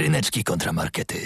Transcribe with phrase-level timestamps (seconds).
[0.00, 1.18] Ryneczki kontramarkety.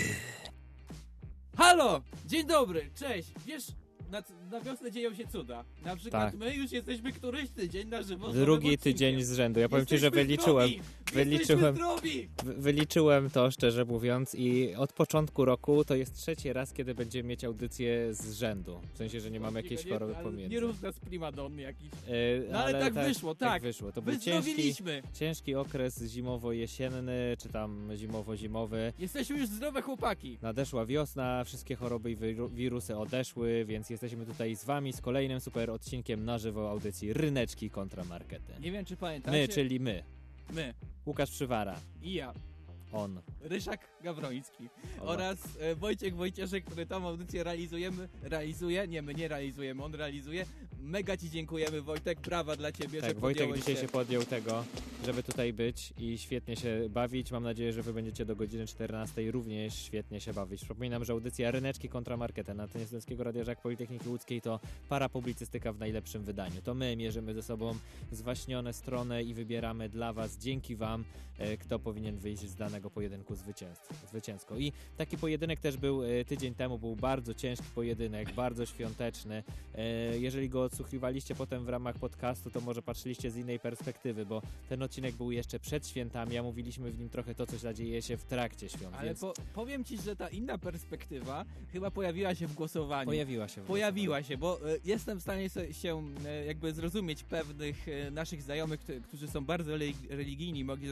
[1.56, 2.02] Halo!
[2.26, 3.28] Dzień dobry, cześć!
[3.46, 3.64] Wiesz,
[4.10, 5.64] na, na wiosnę dzieją się cuda.
[5.84, 6.34] Na przykład Tak.
[6.40, 8.32] my już jesteśmy któryś tydzień na żywo.
[8.32, 9.60] z Drugi tydzień z rzędu.
[9.60, 10.88] Ja powiem ci, że Jesteśmy wyliczyłem, zdrowi!
[11.14, 11.74] Wyliczyłem-
[12.44, 17.44] wyliczyłem to szczerze mówiąc i od początku roku to jest trzeci raz, kiedy będziemy mieć
[17.44, 18.80] audycję z rzędu.
[18.94, 20.54] W sensie, że nie mamy jakiejś choroby ale pomiędzy.
[20.54, 21.90] Nie rób nas primadonny jakiś.
[21.92, 23.62] E, No ale tak wyszło, tak.
[23.62, 23.92] wyszło.
[23.92, 24.74] To był ciężki,
[25.12, 28.92] ciężki okres zimowo-jesienny, czy tam zimowo-zimowy.
[28.98, 30.38] Jesteśmy już zdrowe chłopaki.
[30.42, 35.40] Nadeszła wiosna, wszystkie choroby i wiru- wirusy odeszły, więc jesteśmy tutaj z wami z kolejnym
[35.40, 38.52] super odcinkiem na żywo audycji Ryneczki kontra Markety.
[38.60, 39.38] Nie wiem czy pamiętacie.
[39.38, 40.02] My, czyli my.
[40.52, 40.74] My.
[41.06, 41.74] Łukasz Przywara.
[42.02, 42.32] I ja.
[42.94, 43.20] On.
[43.40, 44.68] Ryszak Gawroński.
[45.00, 45.10] Ona.
[45.10, 48.08] Oraz e, Wojciech Wojcieszek, który tą audycję realizujemy.
[48.22, 48.88] Realizuje?
[48.88, 50.46] Nie, my nie realizujemy, on realizuje.
[50.80, 54.64] Mega ci dziękujemy Wojtek, brawa dla ciebie, że Tak, Wojtek podjąłeś dzisiaj się podjął tego,
[55.06, 57.32] żeby tutaj być i świetnie się bawić.
[57.32, 60.64] Mam nadzieję, że wy będziecie do godziny 14 również świetnie się bawić.
[60.64, 65.72] Przypominam, że audycja Ryneczki kontra Marketę na antenie Studenckiego Radia Żak Politechniki Łódzkiej to parapublicystyka
[65.72, 66.62] w najlepszym wydaniu.
[66.62, 67.74] To my mierzymy ze sobą
[68.12, 71.04] zwaśnione strony i wybieramy dla was, dzięki wam,
[71.38, 74.58] e, kto powinien wyjść z danego pojedynku zwycięstw- zwycięsko.
[74.58, 79.42] I taki pojedynek też był e, tydzień temu, był bardzo ciężki pojedynek, bardzo świąteczny.
[79.74, 84.42] E, Jeżeli go odsłuchiwaliście potem w ramach podcastu, to może patrzyliście z innej perspektywy, bo
[84.68, 88.16] ten odcinek był jeszcze przed świętami, a mówiliśmy w nim trochę to, co zadzieje się
[88.16, 88.94] w trakcie świąt.
[88.94, 93.06] Ale więc po, powiem ci, że ta inna perspektywa chyba pojawiła się w głosowaniu.
[93.06, 93.60] pojawiła się.
[93.62, 96.02] Pojawiła się, bo e, jestem w stanie się
[96.46, 100.88] jakby zrozumieć pewnych naszych znajomych, którzy- są bardzo religi- religijni mogli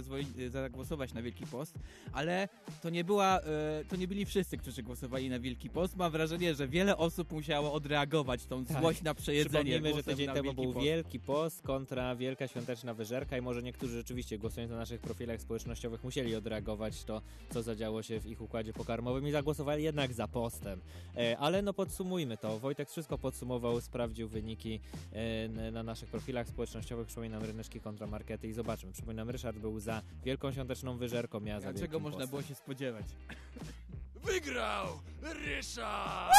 [0.48, 1.78] zagłosować na Wielki Post,
[2.12, 2.48] ale
[2.82, 5.96] to nie była, e, to nie byli wszyscy, którzy głosowali na Wielki Post.
[5.96, 8.80] Mam wrażenie, że wiele osób musiało odreagować tą Tak.
[8.80, 10.84] złość na przejedzenie Przypomnijmy, że tydzień temu był Post.
[10.84, 16.04] Wielki Post kontra Wielka Świąteczna Wyżerka i może niektórzy rzeczywiście głosując na naszych profilach społecznościowych
[16.04, 20.80] musieli odreagować to, co zadziało się w ich układzie pokarmowym i zagłosowali jednak za postem.
[21.16, 22.58] E, ale no podsumujmy to.
[22.58, 24.80] Wojtek wszystko podsumował, sprawdził wyniki
[25.12, 27.06] e, na naszych profilach społecznościowych.
[27.06, 28.92] Przypominam ryneczki kontra markety i zobaczmy.
[28.92, 33.06] Przypominam, Ryszard był za Wielką Świąteczną Wyżerką, ja za A czego można było się spodziewać?
[34.14, 34.86] Wygrał
[35.22, 36.32] Ryszard!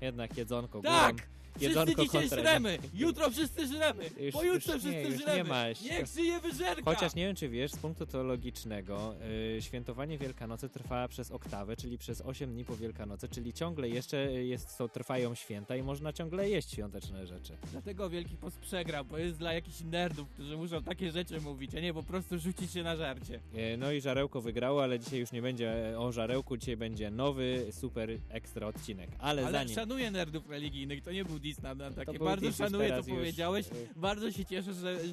[0.00, 1.16] Jednak jedzonko Tak!
[1.56, 2.78] Wszyscy Jedzonko dzisiaj kontra- żremy!
[2.94, 4.10] Jutro wszyscy żremy!
[4.20, 5.48] Już- Pojutrze już nie, wszyscy już nie żremy!
[5.50, 5.64] ma.
[5.68, 6.82] Niech żyje wyżerka!
[6.84, 9.14] Chociaż nie wiem, czy wiesz, z punktu teologicznego
[9.54, 14.32] yy, świętowanie Wielkanocy trwa przez oktawę, czyli przez 8 dni po Wielkanocy, czyli ciągle jeszcze
[14.32, 17.56] jest, to trwają święta i można ciągle jeść świąteczne rzeczy.
[17.72, 21.80] Dlatego Wielki Post przegrał, bo jest dla jakichś nerdów, którzy muszą takie rzeczy mówić, a
[21.80, 23.40] nie po prostu rzucić się na żarcie.
[23.54, 27.66] Yy, no i żarełko wygrało, ale dzisiaj już nie będzie o żarełku, dzisiaj będzie nowy,
[27.70, 29.10] super ekstra odcinek.
[29.18, 29.74] Ale, Ale zanim...
[29.74, 32.18] szanuję nerdów religijnych, to nie był diss na, na takie.
[32.18, 33.66] Bardzo szanuję, co teraz już, powiedziałeś.
[33.66, 35.12] yy, Bardzo się cieszę, że, że,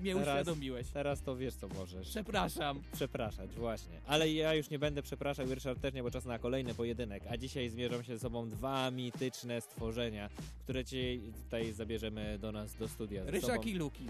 [0.00, 0.86] mnie Teraz- uświadomiłeś.
[0.88, 2.08] Teraz to wiesz, co możesz.
[2.08, 2.82] Przepraszam.
[2.92, 4.00] przepraszać, właśnie.
[4.06, 7.22] Ale ja już nie będę przepraszał i Ryszard też nie, bo czas na kolejny pojedynek.
[7.30, 10.28] A dzisiaj zmierzą się ze sobą dwa mityczne stworzenia,
[10.64, 13.22] które ci tutaj zabierzemy do nas do studia.
[13.26, 14.06] Ryszak i Luki.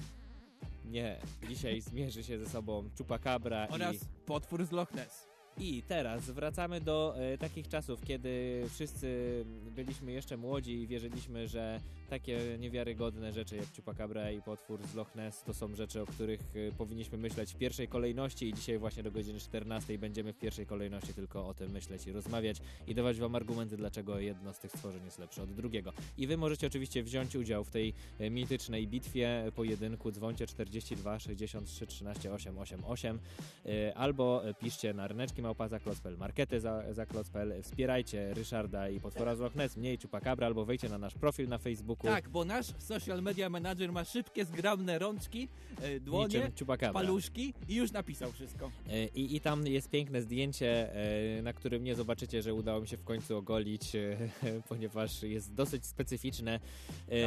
[0.85, 1.17] Nie,
[1.49, 3.99] dzisiaj zmierzy się ze sobą Chupacabra Oraz i...
[4.27, 5.30] potwór z Loch Ness.
[5.59, 9.45] I teraz wracamy do e, takich czasów, kiedy wszyscy
[9.75, 11.81] byliśmy jeszcze młodzi i wierzyliśmy, że
[12.11, 16.41] takie niewiarygodne rzeczy jak Chupacabra i potwór z Loch Ness to są rzeczy, o których
[16.41, 20.67] e, powinniśmy myśleć w pierwszej kolejności i dzisiaj właśnie do godziny 14 będziemy w pierwszej
[20.67, 22.57] kolejności tylko o tym myśleć i rozmawiać
[22.87, 25.93] i dawać wam argumenty, dlaczego jedno z tych stworzeń jest lepsze od drugiego.
[26.19, 31.19] I wy możecie oczywiście wziąć udział w tej e, mitycznej bitwie, e, pojedynku, dzwoncie 42
[31.19, 33.19] 63 13 888
[33.67, 38.89] e, albo e, piszcie na ryneczki małpa za klocpel, markety za, za klocpel, wspierajcie Ryszarda
[38.89, 42.07] i potwora z Loch Ness, mniej Chupacabra, albo wejdźcie na nasz profil na Facebooku.
[42.07, 45.49] Tak, bo nasz social media manager ma szybkie, zgrabne rączki,
[45.83, 46.51] e, dłonie,
[46.93, 48.71] paluszki i już napisał wszystko.
[48.89, 50.95] E, I, I tam jest piękne zdjęcie,
[51.39, 53.93] e, na którym nie zobaczycie, że udało mi się w końcu ogolić,
[54.69, 56.61] ponieważ jest dosyć specyficzne.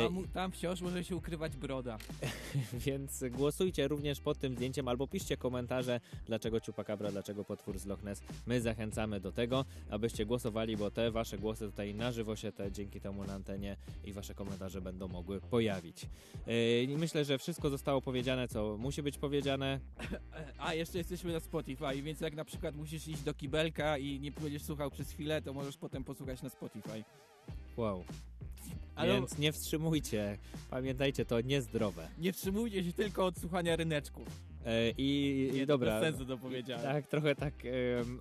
[0.04, 1.98] Tam, tam wciąż może się ukrywać broda.
[2.86, 8.03] Więc głosujcie również pod tym zdjęciem albo piszcie komentarze, dlaczego Chupacabra, dlaczego potwór z Loch
[8.48, 12.72] My zachęcamy do tego, abyście głosowali, bo te wasze głosy tutaj na żywo się te
[12.72, 16.06] dzięki temu na antenie i wasze komentarze będą mogły pojawić.
[16.88, 19.80] Yy, myślę, że wszystko zostało powiedziane, co musi być powiedziane.
[20.58, 24.32] A, jeszcze jesteśmy na Spotify, więc jak na przykład musisz iść do kibelka i nie
[24.32, 27.04] będziesz słuchał przez chwilę, to możesz potem posłuchać na Spotify.
[27.78, 28.04] Wow.
[28.96, 30.38] Ale Więc nie wstrzymujcie.
[30.70, 32.08] Pamiętajcie, to niezdrowe.
[32.18, 34.28] nie wstrzymujcie się tylko od słuchania ryneczków.
[34.66, 36.00] Yy, I, i dobra.
[36.00, 36.84] Bez sensu to powiedziałem.
[36.84, 37.54] Tak, trochę tak,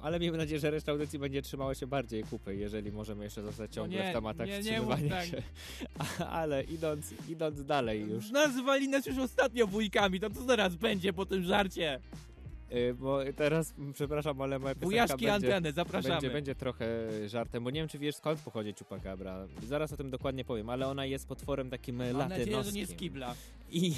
[0.03, 3.75] ale miejmy nadzieję, że reszta audycji będzie trzymała się bardziej kupy, jeżeli możemy jeszcze zostać
[3.75, 5.27] ciągle No nie, w tematach nie, nie mów tak.
[5.27, 5.43] się.
[6.41, 8.31] ale idąc, idąc dalej już.
[8.31, 12.01] Nazywali nas już ostatnio wujkami, to co zaraz będzie po tym żarcie?
[12.75, 16.15] Y, Bo teraz, przepraszam, ale moja piosenka Bujaszki będzie, anteny, zapraszamy.
[16.15, 16.87] będzie, będzie trochę
[17.29, 19.47] żartem, bo nie wiem, czy wiesz skąd pochodzi Chupacabra.
[19.69, 22.75] Zaraz o tym dokładnie powiem, ale ona jest potworem takim Mam nadzieję, że latynoskim.
[22.77, 23.35] nie z kibla.
[23.71, 23.95] I,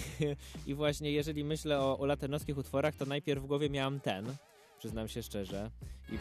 [0.67, 4.27] I właśnie jeżeli myślę o, o latynoskich utworach, to najpierw w głowie miałam ten,
[4.79, 5.71] przyznam się szczerze.
[6.13, 6.19] I...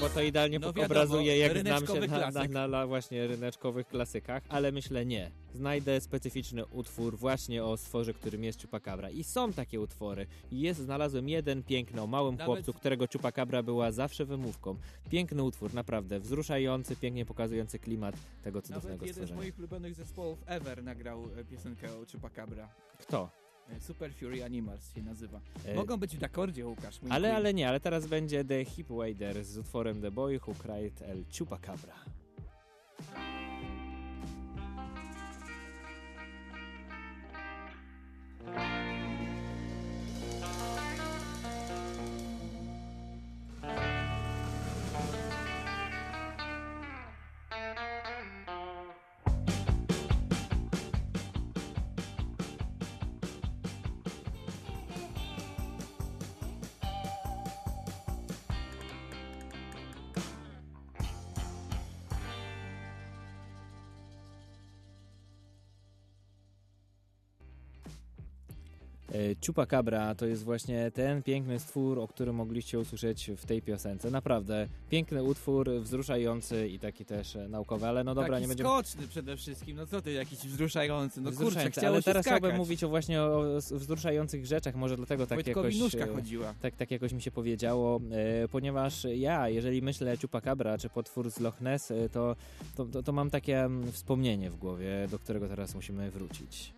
[0.00, 3.86] Bo to idealnie No wiadomo, obrazuje, jak znam się na, na, na, na właśnie ryneczkowych
[3.88, 5.30] klasykach, ale myślę nie.
[5.54, 9.10] Znajdę specyficzny utwór właśnie o stworze, którym jest Chupacabra.
[9.10, 10.26] I są takie utwory.
[10.52, 14.76] I Jest, znalazłem jeden piękny o małym Nawet- chłopcu, którego Chupacabra była zawsze wymówką.
[15.10, 16.20] Piękny utwór, naprawdę.
[16.20, 19.40] Wzruszający, pięknie pokazujący klimat tego cudownego Nawet jeden z stworzenia.
[19.40, 22.68] moich ulubionych zespołów ever nagrał e, piosenkę o Chupacabra.
[22.98, 23.30] Kto?
[23.76, 25.40] E, Super Fury Animals się nazywa.
[25.64, 27.02] E, Mogą być w akordzie, Łukasz.
[27.02, 30.54] mój Ale, ale nie, ale teraz będzie The Hip Wader z utworem The Boy Who
[30.54, 31.94] Cried El Chupacabra.
[69.48, 74.10] Chupacabra to jest właśnie ten piękny stwór, o którym mogliście usłyszeć w tej piosence.
[74.10, 78.68] Naprawdę piękny utwór, wzruszający i taki też e, naukowy, ale no dobra, Taki nie będziemy...
[78.68, 79.76] skoczny przede wszystkim.
[79.76, 81.20] No co ty, jakiś wzruszający.
[81.20, 82.38] No kurczę, wzruszający, chciało ale teraz skakać.
[82.38, 85.80] chciałbym mówić o właśnie o wzruszających rzeczach, może dlatego tak Wojtkowi jakoś...
[85.80, 86.54] nóżka e, chodziła.
[86.62, 91.40] Tak, tak jakoś mi się powiedziało, e, ponieważ ja, jeżeli myślę Chupacabra czy potwór z
[91.40, 92.36] Loch Ness, to,
[92.76, 96.77] to, to, to mam takie mm, wspomnienie w głowie, do którego teraz musimy wrócić.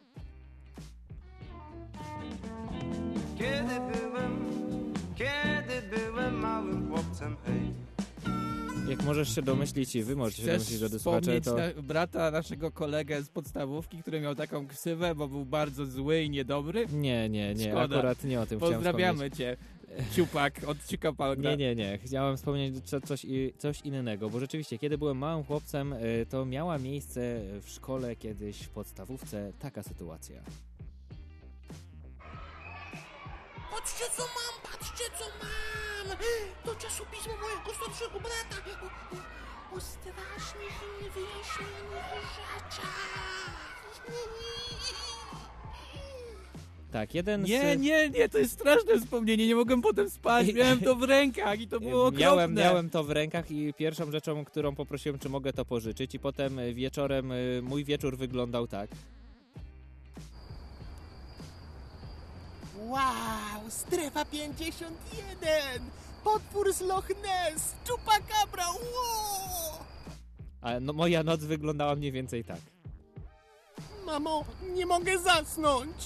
[9.01, 11.57] Jak możesz się domyślić i wy możecie się Chcesz domyślić, że słuchacze, wspomnieć to...
[11.57, 16.31] na brata naszego kolegę z podstawówki, który miał taką ksywę, bo był bardzo zły i
[16.31, 16.87] niedobry?
[16.93, 17.97] Nie, nie, nie, Szkoda.
[17.97, 19.57] akurat nie o tym chciałem Pozdrawiamy cię,
[20.17, 21.43] ciupak od Ciukapałka.
[21.43, 21.99] Nie, nie, nie.
[21.99, 23.27] Chciałem wspomnieć co- coś,
[23.59, 28.63] coś innego, bo rzeczywiście, kiedy byłem małym chłopcem, y, to miała miejsce w szkole kiedyś
[28.63, 30.43] w podstawówce taka sytuacja.
[33.71, 36.19] Patrzcie co mam, patrzcie co mam!
[36.65, 38.87] To czasopismo mojego starszego brata o,
[39.77, 42.07] o, o strasznych i niewyjaśnionych
[42.37, 43.31] rzeczach.
[46.93, 47.81] Tak, jeden Nie, z...
[47.81, 51.69] nie, nie, to jest straszne wspomnienie, nie mogłem potem spać, miałem to w rękach i
[51.69, 52.21] to było okropne.
[52.21, 56.19] Miałem, miałem to w rękach i pierwszą rzeczą, którą poprosiłem, czy mogę to pożyczyć i
[56.19, 58.91] potem y, wieczorem, y, mój wieczór wyglądał tak.
[62.91, 64.91] Wow, strefa 51!
[66.25, 67.75] Potwór z Loch Ness!
[67.89, 68.67] Chupacabra!
[68.67, 69.79] Wow!
[70.63, 72.61] A no, moja noc wyglądała mniej więcej tak.
[74.07, 74.45] Mamo,
[74.75, 75.97] nie mogę zasnąć!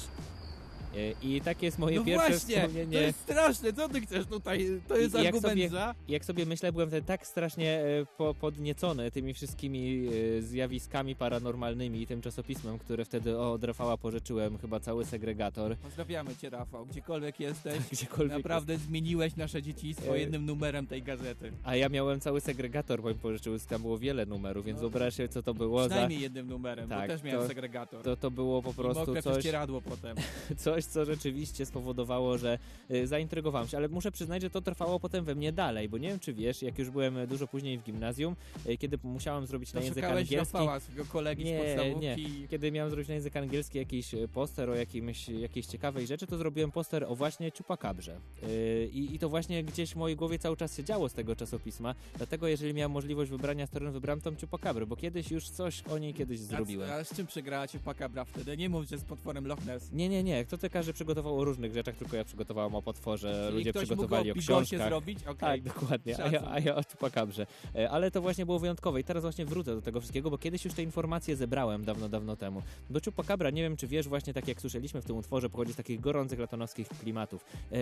[0.96, 2.98] Y, I takie jest moje No pierwsze właśnie, to wspomnienie.
[2.98, 4.66] jest straszne, co ty chcesz tutaj?
[4.88, 5.94] To jest I jak argument sobie- za?
[6.08, 10.08] I jak sobie myślę, byłem wtedy tak strasznie e, po, podniecony tymi wszystkimi
[10.38, 15.76] e, zjawiskami paranormalnymi i tym czasopismem, które wtedy od Rafała pożyczyłem, chyba cały segregator.
[15.76, 17.78] Pozdrawiamy cię, Rafał, gdziekolwiek jesteś.
[17.92, 18.36] Gdziekolwiek.
[18.36, 21.52] Naprawdę zmieniłeś nasze dzieciństwo E, jednym numerem tej gazety.
[21.64, 25.14] A ja miałem cały segregator, bo mi pożyczył, tam było wiele numerów, więc No, wyobraź
[25.14, 25.88] sobie, co to było za...
[25.88, 28.02] Przynajmniej jednym numerem, Tak, bo też miałem to- segregator.
[28.02, 29.44] To, to było po I prostu mokre coś,
[29.88, 30.16] potem.
[30.56, 32.58] coś, co rzeczywiście spowodowało, że
[32.90, 36.08] y, zaintrygowałem się, ale muszę przyznać, że to trwało potem we mnie dalej, bo nie
[36.08, 38.36] wiem, czy wiesz, jak już byłem e, dużo później w gimnazjum,
[38.66, 40.36] y, kiedy musiałem zrobić na język angielski...
[40.36, 42.40] Rafała, swojego kolegi Nie, z podstawówki.
[42.40, 42.48] nie.
[42.48, 46.38] Kiedy miałem zrobić na język angielski jakiś e, poster o jakimś, jakiejś ciekawej rzeczy, to
[46.38, 48.20] zrobiłem poster o właśnie Chupacabrze.
[48.42, 51.94] Yy, I, to właśnie gdzieś w mojej głowie cały czas się działo z tego czasopisma,
[52.16, 56.14] dlatego jeżeli miałem możliwość wybrania strony, wybrałem tą Chupacabrę, bo kiedyś już coś o niej
[56.14, 56.90] kiedyś zrobiłem.
[56.90, 58.56] A, a z czym przegrała ci Pakabra wtedy?
[58.56, 59.92] Nie mów, że z potworem Loch Ness.
[59.92, 60.44] Nie, nie, nie.
[60.44, 64.30] Kto ty każdy przygotował o różnych rzeczach, tylko ja przygotowałem o potworze, Czyli ludzie przygotowali
[64.30, 64.88] o mógł o Bigosie książkach.
[64.88, 65.18] zrobić?
[65.22, 65.36] Okej.
[65.36, 67.46] Tak, dokładnie, a ja, a ja o Chupacabrze.
[67.74, 70.64] E, Ale to właśnie było wyjątkowe i teraz właśnie wrócę do tego wszystkiego, bo kiedyś
[70.64, 72.62] już te informacje zebrałem dawno, dawno temu.
[72.90, 75.76] Bo Chupacabra, nie wiem czy wiesz, właśnie tak jak słyszeliśmy w tym utworze, pochodzi z
[75.76, 77.44] takich gorących latonowskich klimatów.
[77.72, 77.76] E,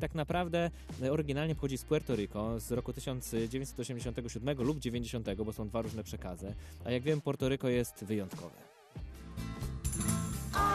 [0.00, 0.70] tak naprawdę
[1.02, 6.04] e, oryginalnie pochodzi z Puerto Rico z roku 1987 lub 90, bo są dwa różne
[6.04, 6.54] przekazy.
[6.84, 8.75] A jak wiem, Puerto Rico jest wyjątkowe.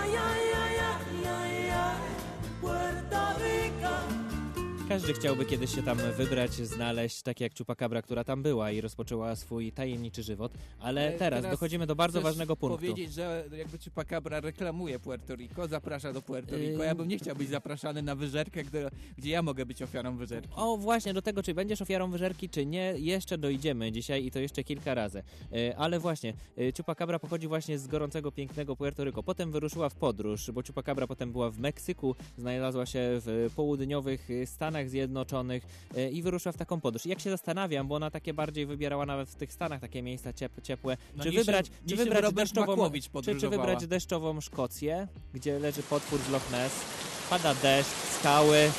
[0.02, 2.02] ay, ay, ay, ay, ay, ay,
[2.62, 4.21] Puerto Rico.
[4.92, 9.36] Każdy chciałby kiedyś się tam wybrać, znaleźć, tak jak Chupacabra, która tam była i rozpoczęła
[9.36, 10.52] swój tajemniczy żywot.
[10.80, 12.78] Ale E, teraz, teraz dochodzimy do bardzo ważnego punktu.
[12.78, 16.80] powiedzieć, że jakby Chupacabra reklamuje Puerto Rico, zaprasza do Puerto Rico.
[16.80, 16.86] Yy.
[16.86, 20.50] Ja bym nie chciał być zapraszany na wyżerkę, gdzie, gdzie ja mogę być ofiarą wyżerki.
[20.56, 24.40] O, właśnie, do tego, czy będziesz ofiarą wyżerki, czy nie, jeszcze dojdziemy dzisiaj i to
[24.40, 25.24] jeszcze kilka razy.
[25.54, 29.24] E, ale właśnie, e, Chupacabra pochodzi właśnie z gorącego, pięknego Puerto Rico.
[29.24, 34.48] Potem wyruszyła w podróż, bo Chupacabra potem była w Meksyku, znalazła się w południowych e,
[34.82, 35.64] Stanach Zjednoczonych
[35.96, 37.06] e, i wyruszyła w taką podróż.
[37.06, 40.34] I jak się zastanawiam, bo ona takie bardziej wybierała nawet w tych Stanach takie miejsca
[40.34, 42.92] ciep ciepłe, No czy wybrać, czy niczym wybrać deszczową,
[43.24, 46.72] czy, czy wybrać deszczową Szkocję, gdzie leży potwór z Loch Ness,
[47.30, 48.72] pada deszcz, skały,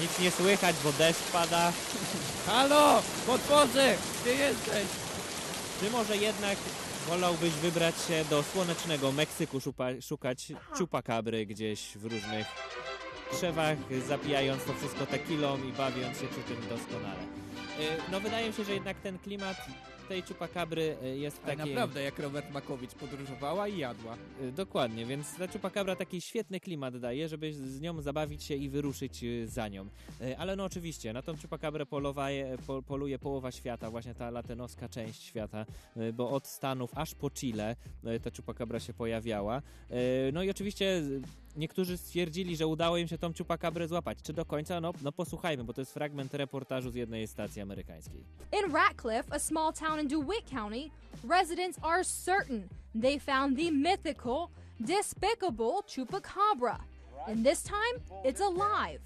[0.00, 1.72] nic nie słychać, bo deszcz pada.
[2.46, 3.02] Halo!
[3.26, 3.94] Potworze!
[4.22, 4.86] Gdzie jesteś?
[5.80, 6.58] Czy może jednak
[7.08, 12.46] wolałbyś wybrać się do słonecznego Meksyku, szupa, szukać ciupakabry gdzieś w różnych
[13.32, 17.22] drzewach, zapijając to wszystko tequilą i bawiąc się przy tym doskonale?
[17.80, 19.56] Y, No wydaje mi się, że jednak ten klimat
[20.08, 21.58] tej ciupakabry y, jest taki...
[21.58, 24.16] naprawdę, jak Robert Makowicz podróżowała i jadła.
[24.42, 28.68] Y, Dokładnie, więc ta czupakabra taki świetny klimat daje, żeby z nią zabawić się i
[28.68, 29.86] wyruszyć za nią.
[30.38, 35.22] Ale no oczywiście, na tą czupakabrę polowaje, po, poluje połowa świata, właśnie ta latynoska część
[35.22, 35.66] świata,
[36.14, 37.76] bo od Stanów aż po Chile
[38.22, 39.62] ta czupakabra się pojawiała.
[40.32, 41.02] No i oczywiście
[41.56, 44.18] niektórzy stwierdzili, że udało im się tą czupakabrę złapać.
[44.22, 44.80] Czy do końca?
[44.80, 48.24] No, no posłuchajmy, bo to jest fragment reportażu z jednej stacji amerykańskiej.
[48.64, 50.90] In Ratcliffe, a small town in DeWitt County,
[51.28, 52.68] residents are certain
[53.00, 54.48] they found the mythical,
[54.80, 56.78] despicable chupacabra.
[57.26, 59.00] And this time, it's alive.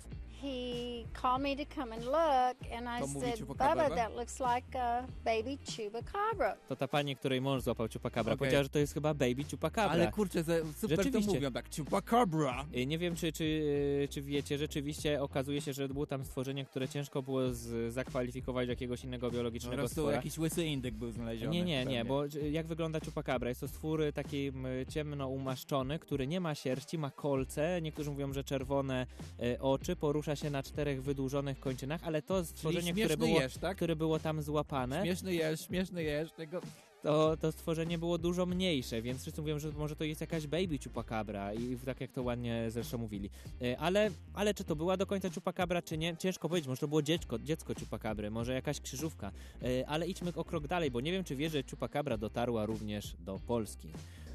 [0.45, 3.89] He called me to come and look, and I said, chupacabra?
[3.89, 6.57] Bubba, that looks like a baby chupacabra.
[6.69, 8.39] To ta pani, której mąż złapał czupakabra, Okej.
[8.39, 9.93] powiedziała, że to jest chyba baby czupakabra.
[9.93, 10.45] Ale kurczę,
[10.77, 12.65] super to mówią, tak, Chupacabra.
[12.77, 16.89] Y, Nie wiem, czy, czy, czy wiecie, rzeczywiście okazuje się, że było tam stworzenie, które
[16.89, 20.17] ciężko było z, zakwalifikować do jakiegoś innego Po biologicznego prostu stwora.
[20.17, 21.53] jakiś łysy indyk był znaleziony.
[21.57, 23.49] Nie, nie, nie, bo y, jak wygląda czupakabra?
[23.49, 24.53] Jest to stwór y, taki
[24.89, 29.07] ciemno umaszczony, który nie ma sierści, ma kolce, niektórzy mówią, że czerwone
[29.43, 33.77] y, oczy, porusza się na czterech wydłużonych kończynach, ale to stworzenie, które było, jesz, tak?
[33.77, 36.61] które było tam złapane, Śmieszny jesz, śmieszny jesz, tego...
[37.03, 40.79] to, to stworzenie było dużo mniejsze, więc wszyscy mówią, że może to jest jakaś baby
[40.85, 43.31] chupacabra i tak jak to ładnie zresztą mówili.
[43.63, 46.17] E, Ale, ale czy to była do końca chupacabra, czy nie?
[46.17, 49.33] Ciężko powiedzieć, może to było dziecko, dziecko chupacabry, może jakaś krzyżówka.
[49.63, 53.17] E, Ale idźmy o krok dalej, bo nie wiem, czy wiesz, że chupacabra dotarła również
[53.21, 53.89] do Polski.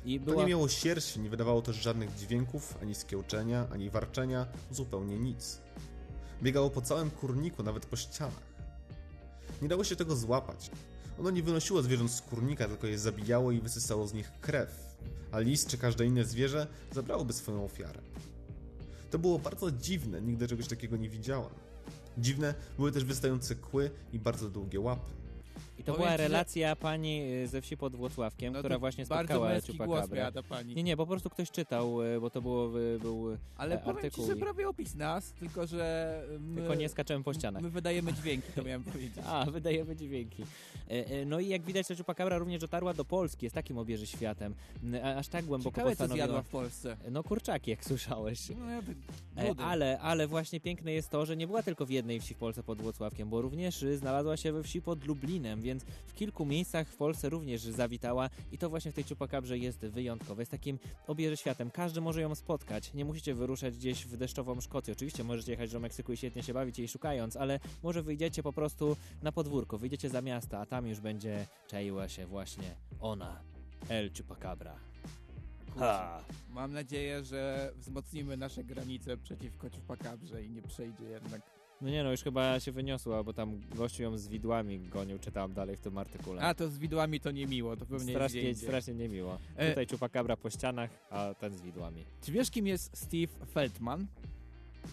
[0.06, 0.44] I To była...
[0.44, 5.62] nie miało sierści, nie wydawało też żadnych dźwięków, ani skiełczenia, ani warczenia, zupełnie nic.
[6.43, 8.50] Biegało po całym kurniku, nawet po ścianach.
[9.62, 10.72] Nie dało się tego złapać.
[11.19, 14.98] Ono nie wynosiło zwierząt z kurnika, tylko je zabijało i wysysało z nich krew,
[15.31, 18.01] a lis czy każde inne zwierzę zabrałoby swoją ofiarę.
[19.12, 21.50] To było bardzo dziwne, nigdy czegoś takiego nie widziałem.
[22.17, 25.18] Dziwne były też wystające kły i bardzo długie łapy.
[25.91, 29.51] To była ci, że- relacja pani y, ze wsi pod Włocławkiem, No która właśnie spotkała
[30.34, 30.75] ta pani.
[30.75, 34.31] Nie, nie, po prostu ktoś czytał, y, bo to było, y, był Ale artykuł.
[34.31, 37.63] i- prawie opis nas, tylko że my, Tylko nie skaczemy po ścianach.
[37.63, 39.24] my wydajemy dźwięki, to miałem powiedzieć.
[39.27, 40.43] A, wydajemy dźwięki.
[40.89, 44.08] E, e, No i jak widać, ta Chupacabra również dotarła do Polski, jest takim obieży
[44.08, 44.53] światem.
[45.17, 46.25] Aż tak głęboko Ciekawe, co postanowiła...
[46.25, 46.98] zjadła w Polsce.
[47.12, 48.50] No kurczaki, jak słyszałeś.
[48.60, 48.96] No, ja tak,
[49.38, 49.55] E.
[49.63, 52.63] Ale, ale właśnie piękne jest to, że nie była tylko w jednej wsi w Polsce
[52.63, 56.95] pod Włocławkiem, bo również znalazła się we wsi pod Lublinem, więc w kilku miejscach w
[56.95, 60.41] Polsce również zawitała i to właśnie w tej Chupacabrze jest wyjątkowe.
[60.41, 61.71] Jest takim obieży światem.
[61.71, 62.93] Każdy może ją spotkać.
[62.93, 64.93] Nie musicie wyruszać gdzieś w deszczową Szkocję.
[64.93, 68.53] Oczywiście możecie jechać do Meksyku i świetnie się bawić jej szukając, ale może wyjdziecie po
[68.53, 73.41] prostu na podwórko, wyjdziecie za miasta, a tam już będzie czaiła się właśnie ona,
[73.89, 74.75] El Chupacabra.
[75.79, 76.24] Ha!
[76.50, 81.58] Mam nadzieję, że wzmocnimy nasze granice przeciwko Chupacabrzę i nie przejdzie jednak.
[81.81, 85.53] No nie no, już chyba się wyniosła, bo tam gościu ją z widłami gonił, czytałem
[85.53, 86.41] dalej w tym artykule.
[86.41, 88.55] A, to z widłami to niemiło, to pewnie jest strasznie, indziej.
[88.55, 89.38] strasznie niemiło.
[89.55, 92.05] E- Tutaj czupakabra po ścianach, a ten z widłami.
[92.21, 94.07] Czy wiesz, kim jest Steve Feldman?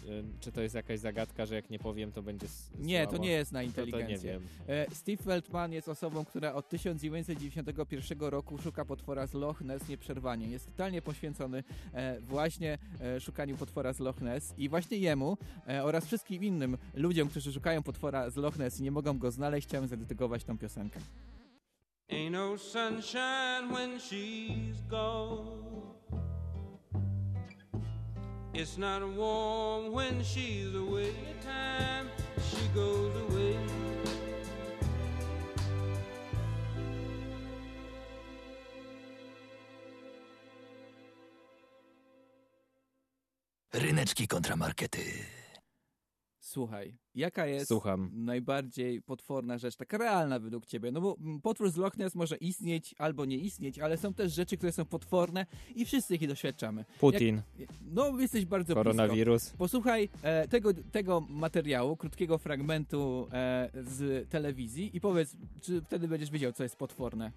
[0.09, 3.11] Y, Czy to jest jakaś zagadka, że jak nie powiem, to będzie s- Nie, to
[3.11, 3.25] słabo?
[3.25, 4.33] nie jest na To, to inteligencję.
[4.33, 4.49] nie wiem.
[4.69, 10.47] E, Steve Feldman jest osobą, która od 1991 roku szuka potwora z Loch Ness nieprzerwanie.
[10.49, 15.37] Jest totalnie poświęcony e, właśnie e, szukaniu potwora z Loch Ness i właśnie jemu
[15.83, 19.69] oraz wszystkim innym ludziom, którzy szukają potwora z Loch Ness i nie mogą go znaleźć,
[19.69, 21.01] chciałem zadedykować tą piosenkę.
[22.11, 25.96] Ain't no sunshine when she's gone.
[28.59, 31.13] It's not warm when she's away.
[31.45, 32.09] Time
[32.41, 33.59] she goes away.
[43.75, 45.36] Ryneczki kontramarkety.
[46.57, 48.11] Słuchaj, jaka jest Słucham.
[48.13, 50.93] najbardziej potworna rzecz, taka realna według ciebie?
[50.93, 54.57] No bo potwór z Loch Ness może istnieć albo nie istnieć, ale są też rzeczy,
[54.57, 56.85] które są potworne i wszyscy ich doświadczamy.
[57.01, 58.85] Putin, Jak, no, jesteś bardzo blisko.
[58.85, 59.51] koronawirus.
[59.51, 66.31] Posłuchaj e, tego, tego materiału, krótkiego fragmentu e, z telewizji i powiedz, czy wtedy będziesz
[66.31, 67.33] wiedział, co jest potworne.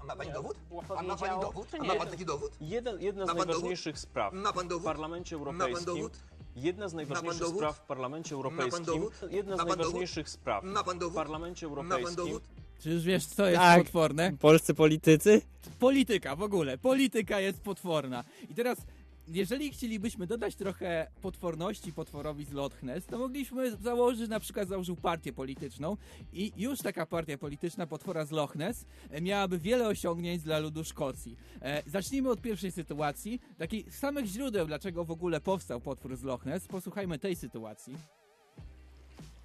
[0.00, 0.56] A ma pani dowód?
[0.96, 1.68] A ma pani dowód?
[1.80, 2.52] A ma pan taki dowód?
[2.60, 3.48] Jeden, jedna z pan dowód?
[3.48, 4.84] najważniejszych spraw w?
[4.84, 6.08] Parlamencie Europejskim.
[6.56, 8.84] Jedna z najważniejszych spraw w Parlamencie Europejskim.
[8.84, 9.12] dowód?
[9.30, 11.14] Jedna z najważniejszych spraw w?
[11.14, 12.16] Parlamencie Ma pan Europejskim.
[12.24, 12.42] dowód?
[12.82, 13.82] Czy już wiesz, co jest Tak.
[13.82, 14.32] potworne?
[14.40, 15.42] Polscy politycy?
[15.78, 16.78] Polityka w ogóle.
[16.78, 18.24] Polityka jest potworna.
[18.50, 18.78] I teraz,
[19.28, 24.96] jeżeli chcielibyśmy dodać trochę potworności potworowi z Loch Ness, to mogliśmy założyć, na przykład założył
[24.96, 25.96] partię polityczną
[26.32, 30.84] i już taka partia polityczna potwora z Loch Ness e, miałaby wiele osiągnięć dla ludu
[30.84, 31.36] Szkocji.
[31.62, 36.46] E, zacznijmy od pierwszej sytuacji, takich samych źródeł, dlaczego w ogóle powstał potwór z Loch
[36.46, 36.66] Ness.
[36.66, 37.96] Posłuchajmy tej sytuacji.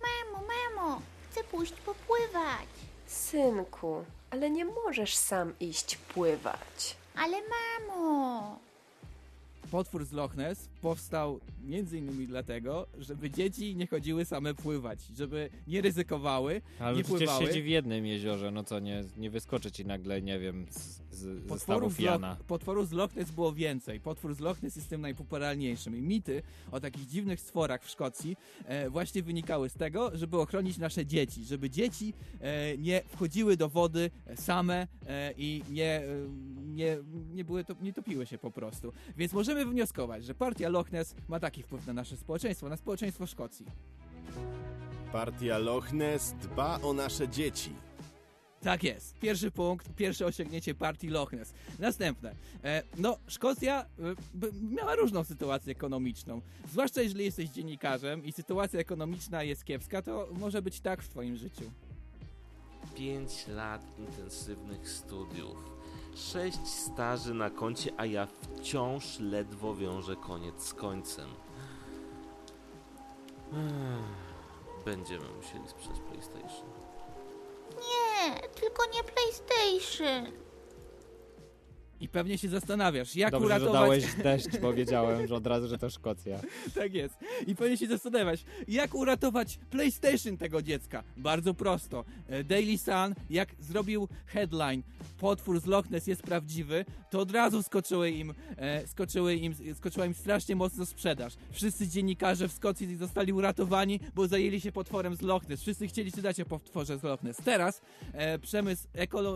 [0.01, 2.67] Mamo, mamo, chcę pójść popływać.
[3.07, 6.97] Synku, ale nie możesz sam iść pływać.
[7.15, 8.70] Ale mamo!
[9.71, 15.50] Potwór z Loch Ness powstał między innymi dlatego, żeby dzieci nie chodziły same pływać, żeby
[15.67, 17.45] nie ryzykowały, Ale nie przecież pływały.
[17.45, 21.47] siedzi w jednym jeziorze, no co, nie, nie wyskoczy ci nagle, nie wiem, z, z,
[21.47, 22.29] Potworów z, Jana.
[22.29, 24.00] Loch, potworów z Loch Ness było więcej.
[24.00, 25.97] Potwór z Loch Ness jest tym najpopularniejszym.
[25.97, 30.77] I mity o takich dziwnych stworach w Szkocji e, właśnie wynikały z tego, żeby ochronić
[30.77, 31.45] nasze dzieci.
[31.45, 36.05] Żeby dzieci e, nie wchodziły do wody same e, i nie, e,
[36.65, 36.97] nie,
[37.33, 38.93] nie, były to, nie topiły się po prostu.
[39.17, 43.27] Więc możemy wnioskować, że partia Loch Ness ma taki wpływ na nasze społeczeństwo, na społeczeństwo
[43.27, 43.65] Szkocji.
[45.11, 47.75] Partia Loch Ness dba o nasze dzieci.
[48.61, 49.19] Tak jest.
[49.19, 51.53] Pierwszy punkt, pierwsze osiągnięcie partii Loch Ness.
[51.79, 52.35] Następne.
[52.63, 53.85] E, no, Szkocja e,
[54.61, 56.41] miała różną sytuację ekonomiczną.
[56.71, 61.37] Zwłaszcza jeżeli jesteś dziennikarzem i sytuacja ekonomiczna jest kiepska, to może być tak w twoim
[61.37, 61.71] życiu.
[62.95, 65.57] 5 lat intensywnych studiów,
[66.15, 71.30] 6 staży na koncie, a ja wciąż ledwo wiążę koniec z końcem.
[74.86, 76.69] Będziemy musieli sprzedać PlayStation.
[77.76, 80.50] Nie, tylko nie PlayStation.
[82.01, 83.73] I pewnie się zastanawiasz, jak Dobrze, uratować...
[83.73, 86.39] dałeś deszcz, bo wiedziałem że od razu, że to Szkocja.
[86.75, 87.15] tak jest.
[87.47, 91.03] I pewnie się zastanawiać, jak uratować PlayStation tego dziecka.
[91.17, 92.05] Bardzo prosto.
[92.27, 94.83] E, Daily Sun, jak zrobił headline
[95.19, 100.05] potwór z Loch Ness jest prawdziwy, to od razu skoczyły im, e, skoczyły im, skoczyła
[100.05, 101.33] im strasznie mocno sprzedaż.
[101.51, 105.61] Wszyscy dziennikarze w Szkocji zostali uratowani, bo zajęli się potworem z Loch Ness.
[105.61, 107.37] Wszyscy chcieli czytać o potworze z Loch Ness.
[107.37, 107.81] Teraz
[108.13, 108.87] e, przemysł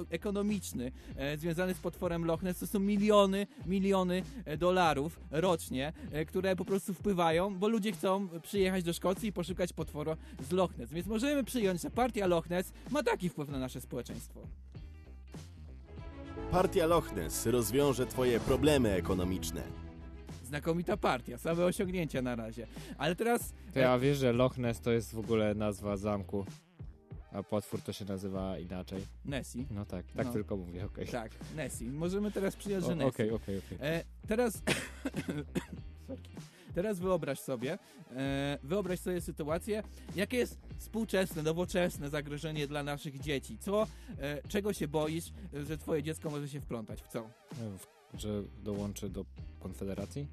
[0.09, 0.91] ekonomiczny
[1.37, 6.65] związany z potworem Loch Ness to są miliony, miliony e, dolarów rocznie, e, które po
[6.65, 10.17] prostu wpływają, bo ludzie chcą przyjechać do Szkocji i poszukać potwora
[10.49, 10.93] z Loch Ness.
[10.93, 14.39] Więc możemy przyjąć, że partia Loch Ness ma taki wpływ na nasze społeczeństwo.
[16.51, 19.61] Partia Loch Ness rozwiąże twoje problemy ekonomiczne.
[20.43, 22.67] Znakomita partia, same osiągnięcia na razie.
[22.97, 23.53] Ale teraz...
[23.73, 26.45] To ja wiesz, że Loch Ness to jest w ogóle nazwa zamku,
[27.35, 29.05] a potwór to się nazywa inaczej.
[29.25, 29.65] Nessie.
[29.71, 30.33] No tak, tak No.
[30.33, 31.07] tylko mówię, okej.
[31.07, 31.85] Tak, Nessie.
[31.85, 33.09] Możemy teraz przyjąć, że Nessie.
[33.09, 33.77] Okej, okej, okej.
[33.81, 34.61] E, teraz...
[36.75, 37.77] Teraz wyobraź sobie,
[38.15, 39.83] e, wyobraź sobie sytuację,
[40.15, 43.57] jakie jest współczesne, nowoczesne zagrożenie dla naszych dzieci.
[43.57, 43.87] Co,
[44.19, 47.01] e, czego się boisz, e, że twoje dziecko może się wplątać?
[47.01, 47.29] W co?
[47.61, 49.25] Wiem, w- Że dołączy do
[49.59, 50.27] Konfederacji?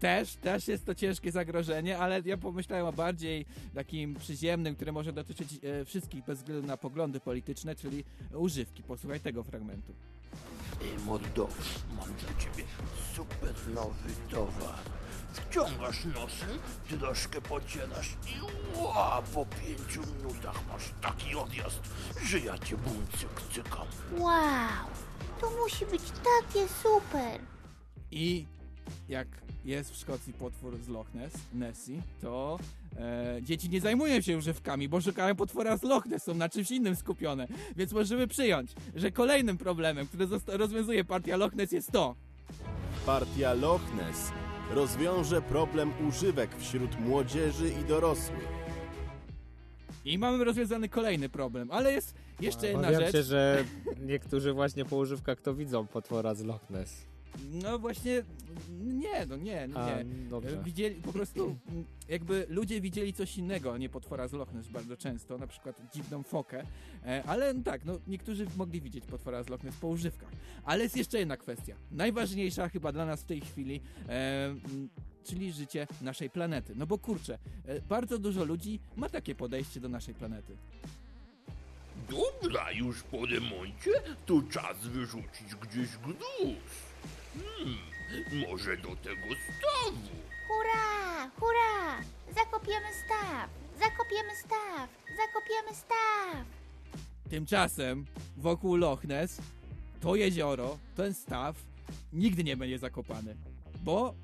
[0.00, 5.12] Też, też jest to ciężkie zagrożenie, ale ja pomyślałem o bardziej takim przyziemnym, które może
[5.12, 8.82] dotyczyć e, wszystkich bez względu na poglądy polityczne, czyli używki.
[8.82, 9.92] Posłuchaj tego fragmentu.
[10.82, 11.48] Ej, mordo,
[11.96, 12.64] mam dla ciebie
[13.16, 14.78] super nowy towar.
[15.32, 16.58] Wciągasz nosem,
[17.00, 18.40] troszkę pocierasz i
[18.78, 21.80] ła, po pięciu minutach masz taki odjazd,
[22.24, 23.86] że ja cię bumcyk cykam.
[24.18, 24.88] Wow,
[25.40, 27.40] to musi być takie super.
[28.10, 28.46] I
[29.08, 29.28] jak
[29.68, 32.58] jest w Szkocji potwór z Loch Ness, Nessie, to
[32.96, 36.70] e, dzieci nie zajmują się używkami, bo szukają potwora z Loch Ness, są na czymś
[36.70, 37.48] innym skupione.
[37.76, 42.14] Więc możemy przyjąć, że kolejnym problemem, który rozwiązuje partia Loch Ness jest to,
[43.06, 44.32] Partia Loch Ness
[44.70, 48.48] rozwiąże problem używek wśród młodzieży i dorosłych.
[50.04, 53.12] I mamy rozwiązany kolejny problem, ale jest jeszcze jedna Obawiam rzecz.
[53.12, 53.64] się, że
[54.00, 57.06] niektórzy właśnie po używkach to widzą potwora z Loch Ness.
[57.52, 58.22] No właśnie,
[58.80, 60.04] nie, no nie, no A, nie.
[60.30, 60.62] dobrze.
[60.64, 64.68] Widzieli, po prostu mm, jakby ludzie widzieli coś innego, a nie potwora z Loch Ness
[64.68, 66.62] bardzo często, na przykład dziwną fokę,
[67.06, 70.30] e, ale no tak, no niektórzy mogli widzieć potwora z Loch Ness po używkach.
[70.64, 74.54] Ale jest jeszcze jedna kwestia, najważniejsza chyba dla nas w tej chwili, e,
[75.24, 76.74] czyli życie naszej planety.
[76.76, 80.56] No bo kurczę, e, bardzo dużo ludzi ma takie podejście do naszej planety.
[82.10, 83.90] Dobra, już po remoncie
[84.26, 86.87] to czas wyrzucić gdzieś gruz.
[87.38, 89.96] Hmm, może do tego stawu.
[90.48, 91.30] Hurra!
[91.40, 92.02] Hurra!
[92.34, 93.50] Zakopiemy staw!
[93.78, 94.88] Zakopiemy staw!
[95.16, 96.46] Zakopiemy staw!
[97.30, 99.40] Tymczasem wokół Loch Ness
[100.00, 101.56] to jezioro, ten staw
[102.12, 103.36] nigdy nie będzie zakopany,
[103.84, 104.14] bo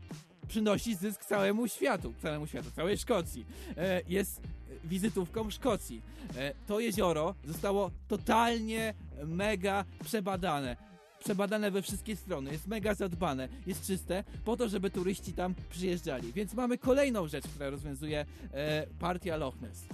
[0.49, 3.47] przynosi zysk całemu światu, całemu światu, całej Szkocji.
[3.77, 4.41] E, jest
[4.85, 6.03] wizytówką Szkocji.
[6.37, 10.77] E, to jezioro zostało totalnie mega przebadane.
[11.25, 16.33] Przebadane we wszystkie strony, jest mega zadbane, jest czyste, po to, żeby turyści tam przyjeżdżali.
[16.33, 19.85] Więc mamy kolejną rzecz, która rozwiązuje e, partia Loch Ness.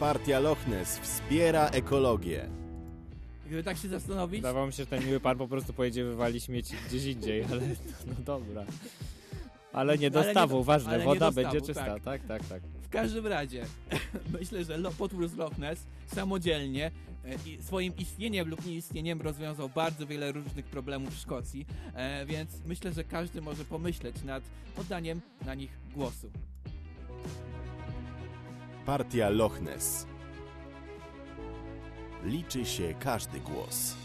[0.00, 2.48] Partia Loch Ness wspiera ekologię.
[3.46, 6.44] Gdyby tak się zastanowić, Wydawało mi się, że ten miły pan po prostu pojedzie wywalić
[6.44, 7.60] śmieci gdzieś indziej, ale
[8.06, 8.64] no dobra.
[9.72, 12.02] Ale nie do Ale nie stawu, do- ważne, woda będzie czysta, tak.
[12.02, 12.62] tak, tak, tak.
[12.92, 13.66] W każdym razie,
[14.40, 16.90] myślę, że potwór z Loch Ness samodzielnie
[17.24, 22.92] e, swoim istnieniem lub nieistnieniem rozwiązał bardzo wiele różnych problemów w Szkocji, e, więc myślę,
[22.92, 24.42] że każdy może pomyśleć nad
[24.76, 26.30] oddaniem na nich głosu.
[28.86, 30.06] Partia Loch Ness.
[32.24, 33.96] Liczy się każdy głos.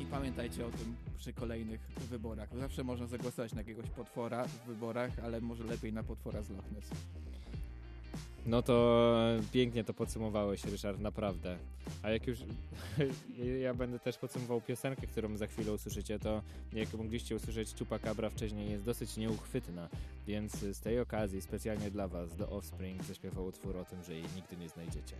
[0.00, 2.48] I pamiętajcie o tym przy kolejnych wyborach.
[2.58, 6.72] Zawsze można zagłosować na jakiegoś potwora w wyborach, ale może lepiej na potwora z Loch
[6.72, 6.90] Ness.
[8.46, 9.06] No to
[9.52, 11.58] pięknie to podsumowałeś, Ryszard, naprawdę.
[12.02, 12.38] A jak już
[13.62, 18.70] ja będę też podsumował piosenkę, którą za chwilę usłyszycie, to jak mogliście usłyszeć, Chupacabra wcześniej
[18.70, 19.88] jest dosyć nieuchwytna,
[20.26, 24.24] więc z tej okazji specjalnie dla was The Offspring zaśpiewał utwór o tym, że jej
[24.36, 25.16] nigdy nie znajdziecie.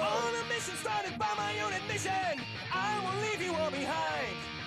[0.00, 2.40] On a mission started by my own admission,
[2.72, 4.59] I will leave you all behind.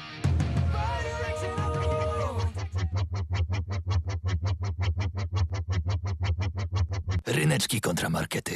[7.28, 8.54] Ryneczki kontramarkety.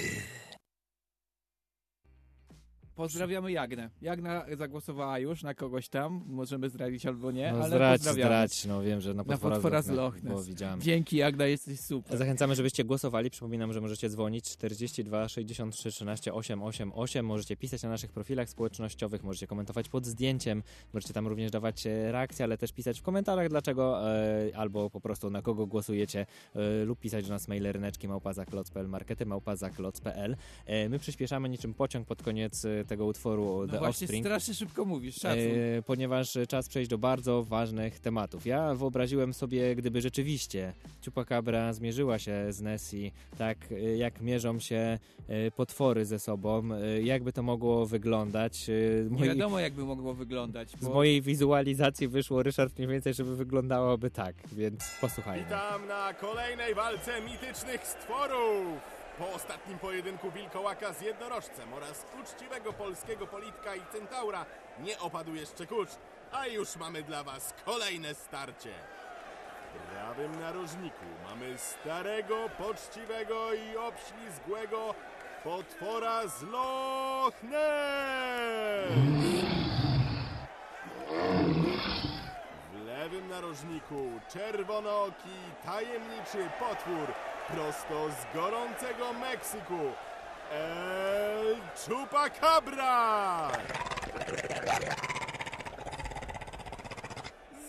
[2.97, 3.89] Pozdrawiamy Jagnę.
[4.01, 8.81] Jagna zagłosowała już na kogoś tam, możemy zdradzić albo nie, No ale zdrać, zdrać, no
[8.81, 10.49] wiem, że na potwora, potwora z Loch Ness.
[10.79, 12.17] Dzięki Jagna, jesteś super.
[12.17, 13.29] Zachęcamy, żebyście głosowali.
[13.29, 17.25] Przypominam, że możecie dzwonić 42 63 13 888.
[17.25, 22.11] Możecie pisać na naszych profilach społecznościowych, możecie komentować pod zdjęciem, możecie tam również dawać e,
[22.11, 26.85] reakcje, ale też pisać w komentarzach dlaczego e, albo po prostu na kogo głosujecie e,
[26.85, 30.35] lub pisać do nas maile ryneczki małpazaklot.pl, markety małpazaklot.pl.
[30.65, 34.25] E, my przyspieszamy niczym pociąg pod koniec e, tego utworu No The właśnie Offspring.
[34.25, 35.39] strasznie szybko mówisz, szacun.
[35.77, 38.45] E, ponieważ czas przejść do bardzo ważnych tematów.
[38.45, 40.73] Ja wyobraziłem sobie, gdyby rzeczywiście
[41.05, 44.97] Chupacabra zmierzyła się z Nessie, tak e, jak mierzą się
[45.27, 46.63] e, potwory ze sobą,
[47.03, 48.69] jakby to mogło wyglądać.
[48.69, 48.73] E,
[49.03, 50.69] Nie moi- wiadomo, jakby mogło wyglądać.
[50.81, 50.93] z Bo...
[50.93, 55.43] mojej wizualizacji wyszło, Ryszard, mniej więcej, żeby wyglądałoby tak, więc posłuchajmy.
[55.43, 58.96] Witam na kolejnej walce mitycznych stworów!
[59.17, 64.45] Po ostatnim pojedynku wilkołaka z jednorożcem oraz uczciwego polskiego politka i centaura
[64.79, 65.91] nie opadł jeszcze kurcz,
[66.31, 68.73] a już mamy dla was kolejne starcie.
[69.75, 74.93] W prawym narożniku mamy starego, poczciwego i obślizgłego
[75.43, 77.33] potwora z Loch!
[82.73, 87.13] W lewym narożniku czerwonooki, tajemniczy potwór
[87.47, 89.79] prosto z gorącego Meksyku.
[90.51, 93.51] El Chupacabra!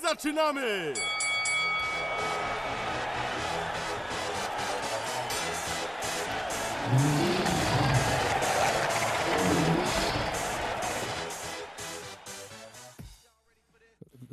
[0.03, 0.93] Zaczynamy!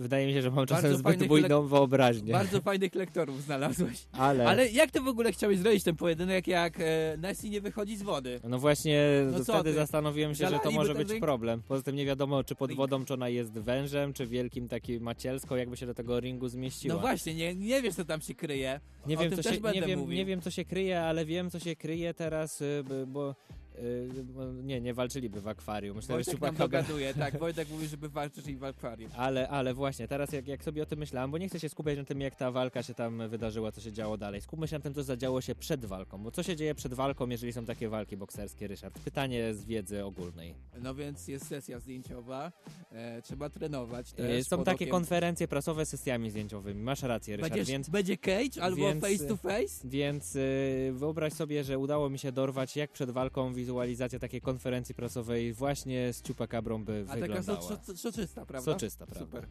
[0.06, 2.34] Wydaje mi się, że mam czasem Bardzo zbyt bujną lek- wyobraźnię.
[2.34, 4.06] Bardzo fajnych lektorów znalazłeś.
[4.12, 7.98] Ale- Ale jak ty w ogóle chciałeś zrobić ten pojedynek, jak e, Nessie nie wychodzi
[7.98, 8.40] z wody?
[8.44, 9.74] No właśnie, No wtedy ty?
[9.74, 11.22] zastanowiłem się, że to może być ring?
[11.24, 11.62] problem.
[11.68, 15.56] Poza tym nie wiadomo, czy pod wodą, czy ona jest wężem, czy wielkim takim macielską,
[15.56, 16.96] jakby się do tego ringu zmieściła.
[16.96, 18.80] No właśnie, nie, nie wiesz, co tam się kryje.
[19.08, 20.18] Nie o wiem, co się, nie, wiem, mówił.
[20.18, 23.36] nie wiem, co się kryje, ale wiem, co się kryje teraz, y, bo...
[23.80, 25.96] y, bo Nie, nie walczyliby w akwarium.
[25.96, 29.12] Myślę, Wojtek nam dogaduje, tak, Wojtek mówi, żeby walczyć i w akwarium.
[29.18, 31.98] Ale, ale właśnie, teraz jak, jak sobie o tym myślałem, bo nie chcę się skupiać
[31.98, 34.42] na tym, jak ta walka się tam wydarzyła, co się działo dalej.
[34.42, 36.24] Skupmy się na tym, co zadziało się przed walką.
[36.24, 39.00] Bo co się dzieje przed walką, jeżeli są takie walki bokserskie, Ryszard?
[39.00, 40.54] Pytanie z wiedzy ogólnej.
[40.82, 42.52] No więc jest sesja zdjęciowa,
[42.92, 44.48] e, trzeba trenować E, też.
[44.48, 46.82] Są pod takie okiem- konferencje prasowe z sesjami zdjęciowymi.
[46.82, 47.90] Masz rację, Ryszard, Będziesz, więc...
[47.90, 49.88] Będzie cage albo więc- face to face?
[49.88, 54.96] Więc y, wyobraź sobie, że udało mi się dorwać, jak przed walką wizualizacja takiej konferencji
[54.96, 57.62] prasowej właśnie z Chupacabrą by A taka wyglądała.
[57.62, 58.72] so, so, soczysta, prawda?
[58.74, 59.26] Soczysta, prawda.
[59.26, 59.48] Super.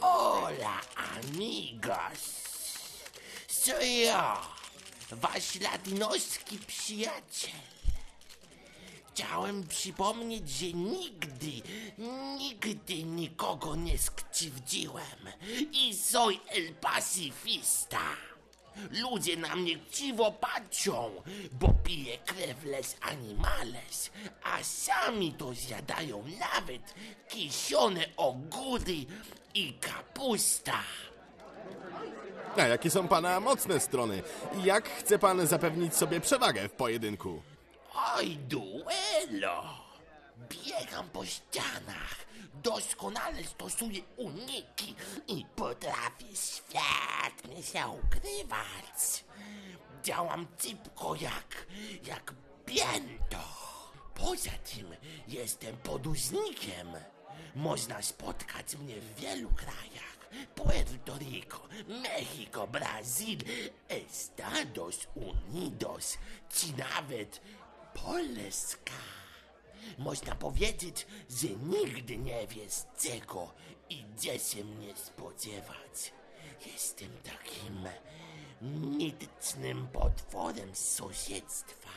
[0.00, 2.40] Hola, amigos.
[3.48, 4.40] Co ja,
[5.10, 7.60] wasz latynoski przyjaciel.
[9.14, 11.52] Chciałem przypomnieć, że nigdy,
[12.38, 15.20] nigdy nikogo nie skrzywdziłem
[15.72, 18.00] i soy el pacifista.
[18.90, 24.10] Ludzie na mnie chciwo patrzą, bo piję krew les animales,
[24.42, 26.94] a sami to zjadają nawet
[27.28, 29.06] kiszone ogóry
[29.54, 30.78] i kapusta.
[32.56, 34.22] A jakie są pana mocne strony?
[34.58, 37.42] I jak chce pan zapewnić sobie przewagę w pojedynku?
[38.16, 39.89] Oj, duelo!
[40.48, 42.16] Biegam po ścianach,
[42.54, 44.94] doskonale stosuję uniki
[45.28, 49.24] i potrafię świetnie się ukrywać.
[50.02, 51.66] Działam cipko jak,
[52.04, 52.34] jak
[52.66, 53.38] pięto.
[54.14, 54.96] Poza tym
[55.28, 56.88] jestem podróżnikiem.
[57.54, 60.10] Można spotkać mnie w wielu krajach.
[60.54, 63.38] Puerto Rico, Mexico, Brazil,
[63.88, 67.40] Estados Unidos, czy nawet
[67.94, 69.19] Polska.
[69.98, 73.50] Można powiedzieć, że nigdy nie wiesz czego
[73.90, 76.12] i gdzie się mnie spodziewać.
[76.66, 77.88] Jestem takim
[78.98, 81.90] mitycznym potworem sąsiedztwa.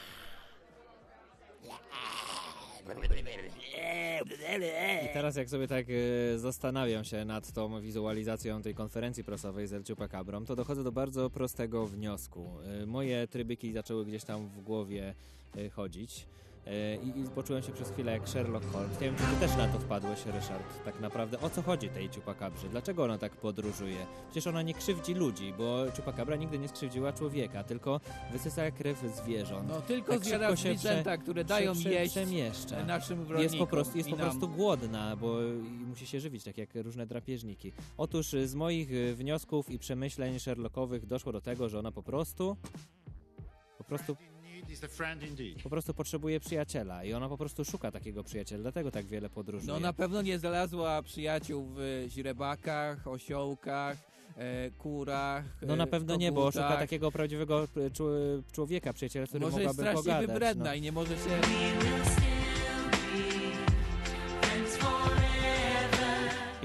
[5.05, 9.73] I teraz jak sobie tak e, zastanawiam się nad tą wizualizacją tej konferencji prasowej z
[9.73, 12.49] El Chupacabrom, to dochodzę do bardzo prostego wniosku.
[12.81, 15.13] E, moje trybyki zaczęły gdzieś tam w głowie
[15.57, 16.25] e, chodzić.
[16.67, 18.91] E, I, I poczułem się przez chwilę jak Sherlock Holmes.
[19.01, 21.39] Nie wiem, czy ty też na to wpadłeś, Ryszard, tak naprawdę.
[21.41, 22.69] O co chodzi tej Chupacabrzy?
[22.69, 24.05] Dlaczego ona tak podróżuje?
[24.31, 27.99] Przecież ona nie krzywdzi ludzi, bo Chupacabra nigdy nie skrzywdziła człowieka, tylko
[28.31, 29.69] wysysa krew zwierząt.
[29.69, 32.85] No tylko Tak zjada się zwierzęta, które dają prze- jeść przemieszcza.
[32.85, 35.37] naszym Jest po prostu, jest po prostu głodna, bo
[35.87, 37.71] musi się żywić, tak jak różne drapieżniki.
[37.97, 42.57] Otóż z moich y, wniosków i przemyśleń Sherlockowych doszło do tego, że ona po prostu
[43.77, 44.15] po prostu
[45.63, 49.73] po prostu potrzebuje przyjaciela i ona po prostu szuka takiego przyjaciela, dlatego tak wiele podróżuje.
[49.73, 53.97] No na pewno nie znalazła przyjaciół w źrebakach, osiołkach,
[54.37, 55.45] e, kurach.
[55.61, 59.77] No na e, pewno nie, bo szuka takiego prawdziwego czu- człowieka, przyjaciela, który Może jest
[59.77, 60.27] mogłaby strasznie pogadać.
[60.27, 60.73] wybredna no.
[60.73, 62.22] i nie może się...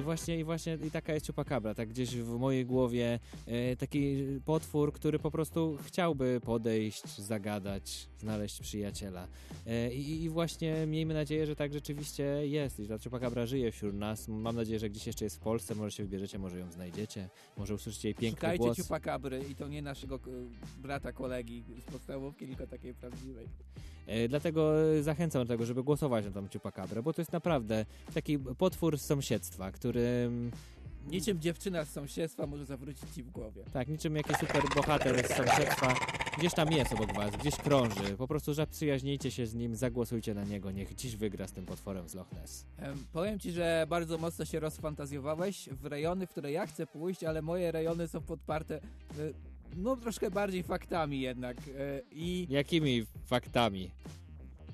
[0.08, 4.92] właśnie, I właśnie i taka jest Chupacabra, tak gdzieś w mojej głowie e, taki potwór,
[4.92, 9.28] który po prostu chciałby podejść, zagadać, znaleźć przyjaciela.
[9.66, 13.72] E, i, I właśnie miejmy nadzieję, że tak rzeczywiście jest i że ta Chupacabra żyje
[13.72, 14.28] wśród nas.
[14.28, 17.74] Mam nadzieję, że gdzieś jeszcze jest w Polsce, może się wybierzecie, może ją znajdziecie, może
[17.74, 18.76] usłyszycie jej piękny Szukajcie głos.
[18.76, 20.20] ciupakabry i to nie naszego e,
[20.82, 23.48] brata, kolegi z podstawówki, tylko takiej prawdziwej.
[24.08, 27.86] E, Dlatego e, zachęcam do tego, żeby głosować na tą Chupacabra, bo to jest naprawdę
[28.14, 30.00] taki potwór z sąsiedztwa, który...
[30.26, 30.50] mm,
[31.10, 33.62] Niczym dziewczyna z sąsiedztwa może zawrócić ci w głowie.
[33.72, 35.94] Tak, niczym jakiś super bohater z sąsiedztwa.
[36.38, 38.16] Gdzieś tam jest obok was, gdzieś krąży.
[38.18, 40.70] Po prostu zaprzyjaźnijcie się z nim, zagłosujcie na niego.
[40.70, 42.66] Niech dziś wygra z tym potworem z Loch Ness.
[42.78, 47.24] Em, powiem ci, że bardzo mocno się rozfantazjowałeś w rejony, w które ja chcę pójść,
[47.24, 48.80] ale moje rejony są podparte e,
[49.76, 53.90] no troszkę bardziej faktami jednak e, i Jakimi faktami?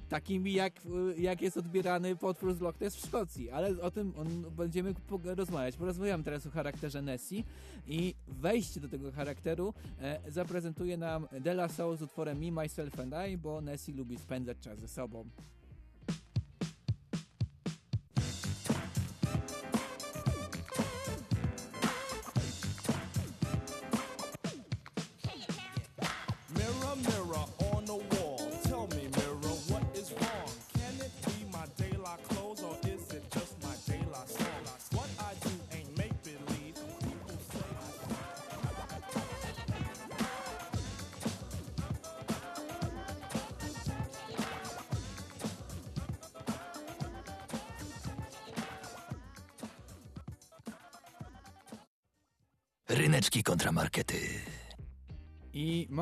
[0.09, 0.72] takimi jak,
[1.16, 4.94] e, jak jest odbierany potwór z Loch Ness w Szkocji, ale o tym on, będziemy
[5.24, 5.76] rozmawiać.
[5.76, 7.44] Porozmawiam teraz o charakterze Nessie
[7.87, 13.00] i wejście do tego charakteru e, zaprezentuje nam De La Soul z utworem Me, Myself
[13.00, 15.24] and I, bo Nessie lubi spędzać czas ze sobą.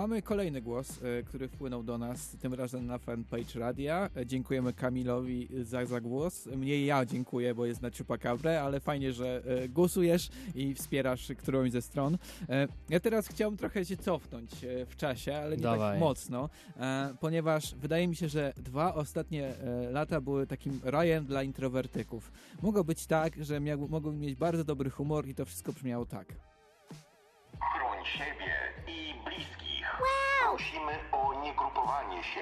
[0.03, 4.11] Mamy kolejny głos, e, który wpłynął do nas, tym razem na fanpage radia.
[4.17, 6.47] E, Dziękujemy Kamilowi za, za głos.
[6.47, 11.71] Mniej ja dziękuję, bo jest na Chupacabra, ale fajnie, że e, głosujesz i wspierasz którąś
[11.71, 12.19] ze stron.
[12.89, 14.51] Ja teraz chciałbym trochę się cofnąć
[14.87, 15.93] w czasie, ale nie Dawaj.
[15.93, 16.49] tak mocno,
[17.21, 19.55] ponieważ wydaje mi się, że dwa ostatnie
[19.91, 22.33] lata były takim rajem dla introwertyków.
[22.63, 26.27] Mogło być tak, że mogłem mieć bardzo dobry humor i to wszystko brzmiało tak.
[27.61, 28.62] Chroń siebie
[30.63, 32.41] prosimy o niegrupowanie się,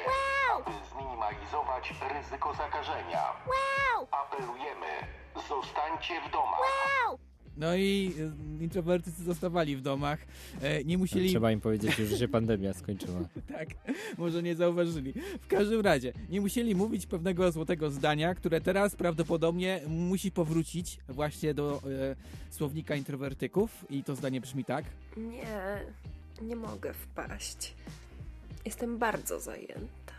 [0.57, 3.23] aby zminimalizować ryzyko zakażenia.
[4.11, 4.87] Apelujemy,
[5.35, 7.17] zostańcie w domach.
[7.57, 8.15] No i
[8.61, 10.19] y, introwertycy zostawali w domach.
[10.63, 11.31] E, nie musieli...
[11.31, 13.21] Trzeba im powiedzieć już, że się pandemia skończyła.
[13.59, 13.69] tak,
[14.19, 15.13] może nie zauważyli.
[15.41, 21.55] W każdym razie, nie musieli mówić pewnego złotego zdania, które teraz prawdopodobnie musi powrócić właśnie
[21.55, 22.17] do e,
[22.51, 24.85] słownika introwertyków i to zdanie brzmi tak.
[25.17, 25.81] Nie,
[26.43, 27.75] nie mogę wpaść.
[28.65, 30.15] Jestem bardzo zajęta.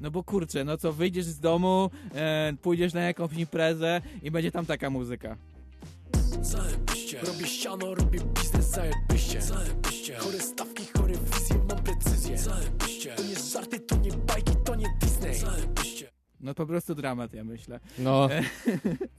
[0.00, 4.52] No bo kurczę, no co, wyjdziesz z domu, e, pójdziesz na jakąś imprezę i będzie
[4.52, 5.36] tam taka muzyka.
[6.42, 10.86] Zajebiście Robię ściano, robię biznes, zajebiście Zajebiście Chore stawki,
[16.40, 17.80] No po prostu dramat, ja myślę.
[17.98, 18.42] No, E,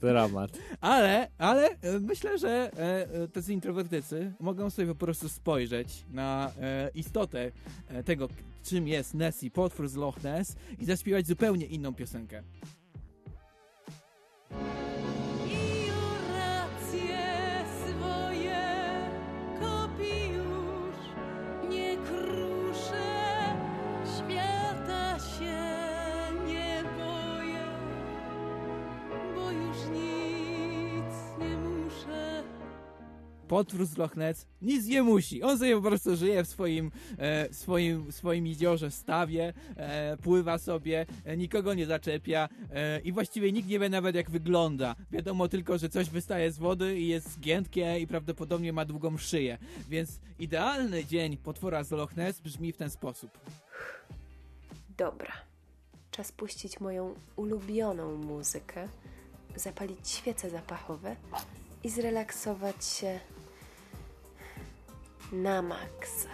[0.00, 0.58] dramat.
[0.80, 6.52] Ale, ale e, myślę, że e, e, tacy introwertycy mogą sobie po prostu spojrzeć na
[6.60, 7.52] e, istotę
[7.88, 8.28] e, tego,
[8.62, 12.42] czym jest Nessie, potwór z Loch Ness i zaśpiewać zupełnie inną piosenkę.
[33.50, 35.42] Potwór z Loch Ness nic nie musi.
[35.42, 41.06] On sobie po prostu żyje w swoim, e, swoim, swoim jeziorze, stawie, e, pływa sobie,
[41.24, 44.96] e, nikogo nie zaczepia e, i właściwie nikt nie wie nawet jak wygląda.
[45.10, 49.58] Wiadomo tylko, że coś wystaje z wody i jest giętkie i prawdopodobnie ma długą szyję.
[49.88, 53.30] Więc idealny dzień potwora z Loch Ness brzmi w ten sposób.
[54.96, 55.32] Dobra.
[56.10, 58.88] Czas puścić moją ulubioną muzykę,
[59.56, 61.16] zapalić świece zapachowe
[61.84, 63.20] i zrelaksować się
[65.32, 66.28] na maksa.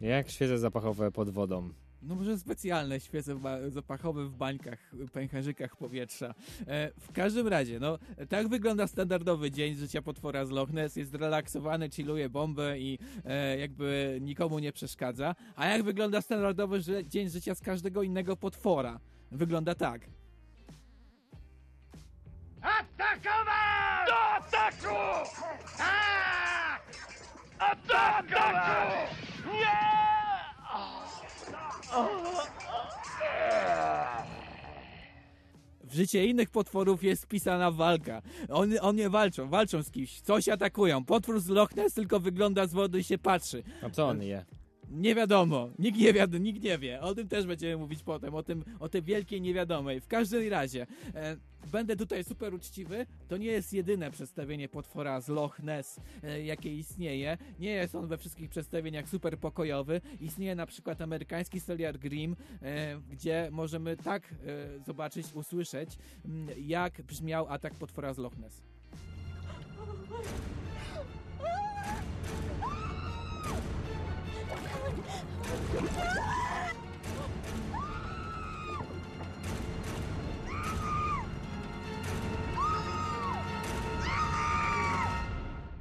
[0.00, 1.70] Jak świece zapachowe pod wodą.
[2.02, 4.78] No może specjalne świece zapachowe w bańkach,
[5.12, 6.34] pęcherzykach powietrza.
[6.66, 7.98] E, w każdym razie, no
[8.28, 10.96] tak wygląda standardowy dzień życia potwora z Loch Ness.
[10.96, 15.34] Jest zrelaksowany, chilluje bombę i e, jakby nikomu nie przeszkadza.
[15.56, 19.00] A jak wygląda standardowy ży- dzień życia z każdego innego potwora?
[19.32, 20.00] Wygląda tak.
[22.62, 24.08] Atakować!
[24.08, 25.28] Do ataku!
[25.78, 26.57] Tak!
[27.58, 29.10] Atakować!
[29.46, 29.98] Nie!
[35.84, 38.22] W życie innych potworów jest wpisana walka.
[38.48, 41.04] Oni, oni walczą, walczą z kimś, coś atakują.
[41.04, 43.62] Potwór z Loch Ness tylko wygląda z wody i się patrzy.
[43.82, 44.44] A co on je?
[44.90, 47.00] Nie wiadomo, nikt nie, wiad- nikt nie wie.
[47.00, 50.00] O tym też będziemy mówić potem, o tym, o tej wielkiej niewiadomej.
[50.00, 51.36] W każdym razie, e,
[51.72, 53.06] będę tutaj super uczciwy.
[53.28, 57.38] To nie jest jedyne przedstawienie potwora z Loch Ness, e, jakie istnieje.
[57.58, 60.00] Nie jest on we wszystkich przedstawieniach super pokojowy.
[60.20, 65.90] Istnieje na przykład amerykański serial Grimm, e, gdzie możemy tak e, zobaczyć, usłyszeć,
[66.24, 68.62] m, jak brzmiał atak potwora z Loch Ness.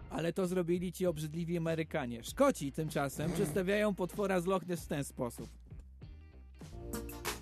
[0.10, 2.24] Ale to zrobili ci obrzydliwi Amerykanie.
[2.24, 5.50] Szkoci tymczasem przedstawiają potwora z Loch Ness w ten sposób.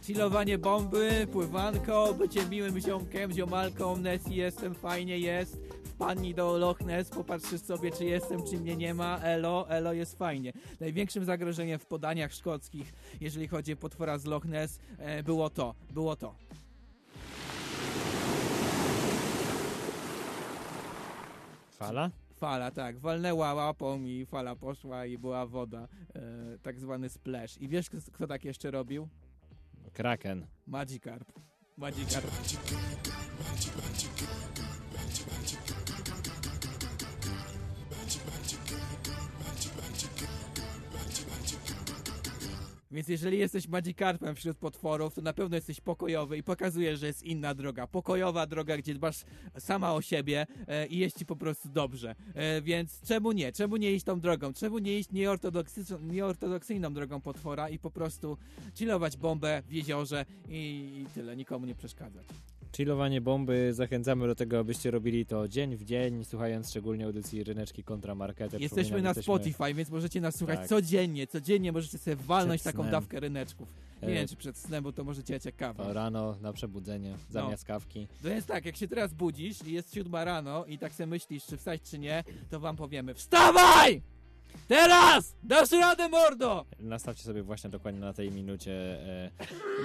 [0.03, 5.57] Chillowanie bomby, pływanko, bycie miłym ziomkiem, ziomalką, Nessie jestem, fajnie jest.
[5.95, 9.19] Wpadnij do Loch Ness, popatrzysz sobie, czy jestem, czy mnie nie ma.
[9.19, 10.53] Elo, elo, jest fajnie.
[10.79, 15.75] Największym zagrożeniem w podaniach szkockich, jeżeli chodzi o potwora z Loch Ness, e, było to,
[15.91, 16.35] było to.
[21.69, 22.11] Fala?
[22.35, 22.99] Fala, tak.
[22.99, 25.87] Walnęła łapą i fala poszła i była woda.
[26.15, 26.21] E,
[26.61, 27.57] tak zwany splash.
[27.61, 29.07] I wiesz, kto, kto tak jeszcze robił?
[29.93, 30.47] Kraken.
[30.67, 31.31] Magikarp.
[31.77, 32.31] Magikarp.
[42.95, 47.23] Więc jeżeli jesteś Magikarpem wśród potworów, to na pewno jesteś pokojowy i pokazujesz, że jest
[47.23, 47.87] inna droga.
[47.87, 49.23] Pokojowa droga, gdzie dbasz
[49.59, 52.15] sama o siebie e, i jest ci po prostu dobrze.
[52.33, 53.51] E, więc czemu nie?
[53.51, 54.53] Czemu nie iść tą drogą?
[54.53, 58.37] Czemu nie iść nieortodoksyczną, nieortodoksyjną drogą potwora i po prostu
[58.75, 62.25] chillować bombę w jeziorze i, i tyle, nikomu nie przeszkadzać.
[62.79, 63.73] Chillowanie bomby.
[63.73, 68.61] Zachęcamy do tego, abyście robili to dzień w dzień, słuchając szczególnie audycji Ryneczki kontra Marketer.
[68.61, 70.67] Jesteśmy na jesteśmy- Spotify, więc możecie nas słuchać Tak.
[70.67, 71.27] codziennie.
[71.27, 73.67] Codziennie możecie sobie walnąć taką dawkę ryneczków.
[74.01, 75.83] Nie E, wiem, czy przed snem, bo to możecie ciekawe.
[75.83, 78.07] To rano na przebudzenie, zamiast kawki.
[78.23, 81.45] To jest tak, jak się teraz budzisz i jest siódma rano i tak sobie myślisz,
[81.45, 84.01] czy wstać, czy nie, to wam powiemy WSTAWAJ!
[84.67, 85.35] Teraz!
[85.43, 86.65] Dasz radę, mordo!
[86.79, 89.29] Nastawcie sobie właśnie dokładnie na tej minucie e,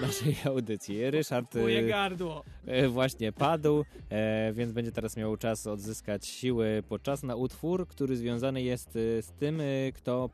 [0.03, 1.11] naszej audycji.
[1.11, 2.45] Ryszard e, Moje gardło.
[2.67, 8.17] e, właśnie padł, e, więc będzie teraz miał czas odzyskać siły podczas na utwór, który
[8.17, 9.65] związany jest e, z tym, e,
[9.95, 10.31] kto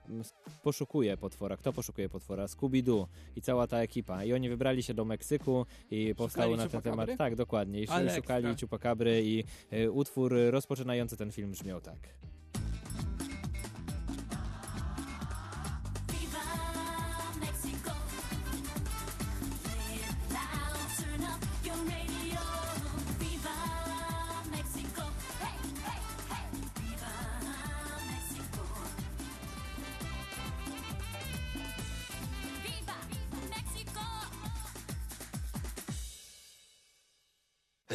[0.63, 1.57] poszukuje potwora.
[1.57, 2.45] Kto poszukuje potwora?
[2.47, 3.07] Scooby-Doo
[3.37, 4.25] i cała ta ekipa.
[4.25, 7.11] I oni wybrali się do Meksyku i powstało na ten temat.
[7.19, 7.83] Tak, dokładnie.
[7.83, 8.09] I szukali
[8.47, 8.55] ekstra.
[8.61, 9.45] Chupacabry i
[9.91, 11.99] utwór rozpoczynający ten film brzmiał tak.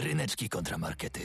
[0.03, 1.19] Ryneczki kontramarkety.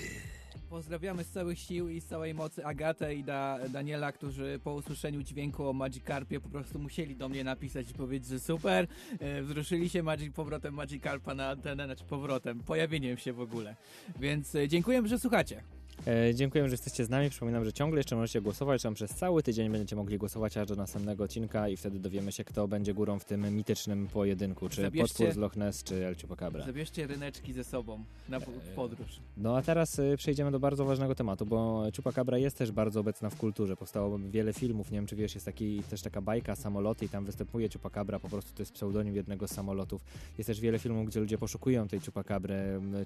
[0.70, 5.22] Pozdrawiamy z całych sił i z całej mocy Agatę i da, Daniela, którzy po usłyszeniu
[5.22, 8.87] dźwięku o Magikarpie po prostu musieli do mnie napisać i powiedzieć, że super.
[9.20, 13.77] E, wzruszyli się Magic, powrotem Magikarpa na antenę, znaczy powrotem, pojawieniem się w ogóle.
[14.20, 15.62] Więc e, dziękujemy, że słuchacie.
[16.07, 17.30] E, dziękuję, że jesteście z nami.
[17.30, 18.82] Przypominam, że ciągle jeszcze możecie głosować.
[18.82, 22.44] Tam przez cały tydzień będziecie mogli głosować aż do następnego odcinka i wtedy dowiemy się,
[22.44, 24.68] kto będzie górą w tym mitycznym pojedynku.
[24.68, 26.66] Czy Zabierzcie- potwór z Loch Ness, czy El Chupacabra.
[26.66, 28.44] Zabierzcie ryneczki ze sobą na w
[28.76, 29.20] podróż.
[29.36, 33.30] No a teraz y, przejdziemy do bardzo ważnego tematu, bo Chupacabra jest też bardzo obecna
[33.30, 33.76] w kulturze.
[33.76, 37.24] Powstało wiele filmów, nie wiem czy wiesz, jest taki, też taka bajka, samoloty i tam
[37.24, 40.04] występuje Chupacabra, po prostu to jest pseudonim jednego z samolotów.
[40.38, 42.57] Jest też wiele filmów, gdzie ludzie poszukują tej Chupacabry.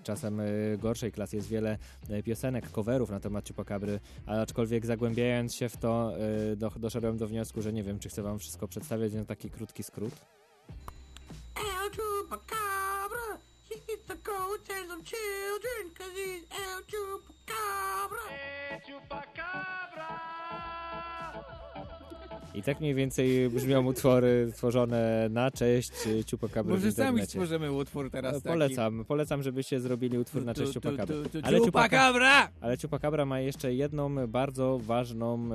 [0.02, 1.78] Czasem y, gorszej klasy jest wiele
[2.10, 6.12] y, piosenek, coverów na temat Chupacabry, aczkolwiek zagłębiając się w to
[6.52, 9.50] y, do, doszedłem do wniosku, że nie wiem, czy chcę wam wszystko przedstawiać, więc taki
[9.50, 10.14] krótki skrót.
[11.56, 13.38] El Chupacabra,
[13.68, 18.22] he the coats and some children, cause he's El Chupacabra.
[18.70, 18.80] El
[22.54, 27.26] I tak mniej więcej brzmią utwory tworzone na cześć y, Chupacabry w Może sami internecie.
[27.30, 28.42] stworzymy utwór teraz.
[28.42, 30.80] Polecam, polecam, żebyście zrobili utwór na cześć tu,
[31.42, 32.48] Ale Chupacabra!
[32.60, 35.48] Ale Chupacabra ma jeszcze jedną bardzo ważną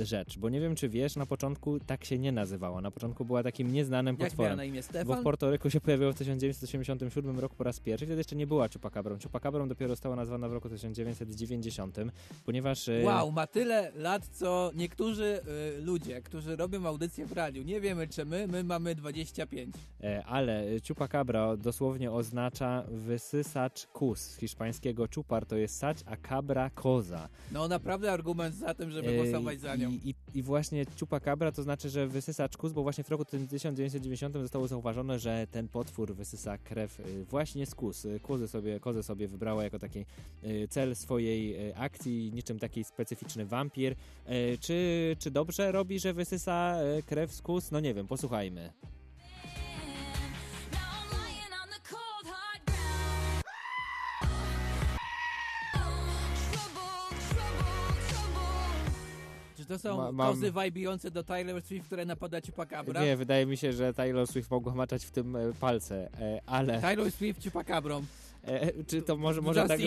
[0.00, 2.80] y, rzecz, bo nie wiem, czy wiesz, na początku tak się nie nazywała.
[2.80, 4.56] Na początku była takim nieznanym Jak potworem.
[4.56, 5.20] na imię, Bo Stefan?
[5.20, 9.16] w Portoryku się pojawiło w 1987 roku po raz pierwszy, wtedy jeszcze nie była Chupacabrą.
[9.22, 11.96] Chupacabrą dopiero została nazwana w roku 1990,
[12.46, 12.88] ponieważ...
[12.88, 15.40] y, Wow, ma tyle lat, co niektórzy
[15.78, 17.62] y, ludzie, którzy robią audycje w radiu.
[17.62, 19.74] Nie wiemy, czy my, my mamy 25.
[20.02, 24.20] E, Ale chupacabra dosłownie oznacza wysysacz kus.
[24.20, 27.28] Z hiszpańskiego chupar to jest sać, a cabra koza.
[27.52, 29.90] No naprawdę argument za tym, żeby E, głosować za nią.
[29.90, 33.48] I, i, I właśnie chupacabra to znaczy, że wysysacz kus, bo właśnie w roku tym
[33.48, 38.06] 1990 zostało zauważone, że ten potwór wysysa krew y, właśnie z kus.
[38.22, 40.04] Kozy sobie, kozę sobie wybrała jako taki
[40.70, 43.94] cel swojej akcji, niczym taki specyficzny wampir.
[44.60, 47.70] Czy, czy dobrze robi, że wysysa y, krew z kus?
[47.70, 48.72] No nie wiem, posłuchajmy.
[59.56, 63.02] Czy to są Ma- mam- kozy wajbiące do Taylor Swift, które napada Chupacabra?
[63.04, 66.80] Nie, wydaje mi się, że Taylor Swift mogła maczać w tym e, palce, e, ale...
[66.80, 68.04] Taylor Swift Chupacabrą.
[68.44, 69.80] E, czy to może, może tak,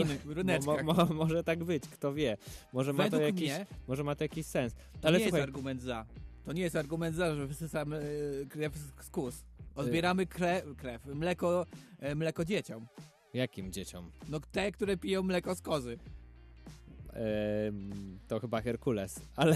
[0.66, 2.38] mo, mo, może tak być, kto wie.
[2.74, 4.74] Może ma, to jakiś, mnie- może ma to jakiś sens.
[4.74, 6.06] To Ale nie słuchaj, jest argument za.
[6.45, 7.97] To nie jest argument za, że wysysamy
[8.43, 9.43] e, krew z kus.
[9.76, 11.66] Odbieramy krew, krew mleko,
[11.99, 12.88] e, mleko dzieciom.
[13.34, 14.12] jakim dzieciom?
[14.30, 15.97] No te, które piją mleko z kozy.
[18.28, 19.56] To chyba Herkules, ale,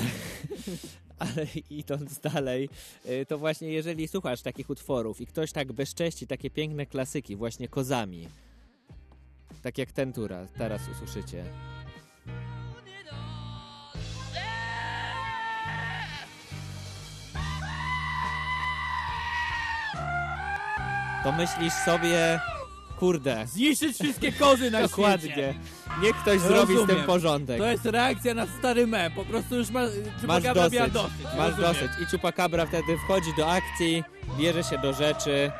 [1.19, 2.69] ale idąc dalej,
[3.05, 7.67] e, to właśnie jeżeli słuchasz takich utworów i ktoś tak bezcześci takie piękne klasyki właśnie
[7.67, 8.27] kozami,
[9.61, 11.43] tak jak ten tura, teraz usłyszycie.
[21.23, 22.39] To myślisz sobie,
[22.99, 23.47] kurde.
[23.47, 25.29] Zniszczyć wszystkie kozy na Dokładnie.
[25.31, 25.53] świecie.
[26.01, 27.05] Niech ktoś zrobi z tym Rozumiem.
[27.05, 27.57] porządek.
[27.57, 29.11] To jest reakcja na stary mem.
[29.11, 29.81] Po prostu już ma,
[30.27, 31.13] Masz dosyć, dosyć.
[31.37, 31.73] masz rozumiem.
[31.73, 31.91] dosyć.
[32.01, 34.03] I Chupacabra wtedy wchodzi do akcji,
[34.37, 35.51] bierze się do rzeczy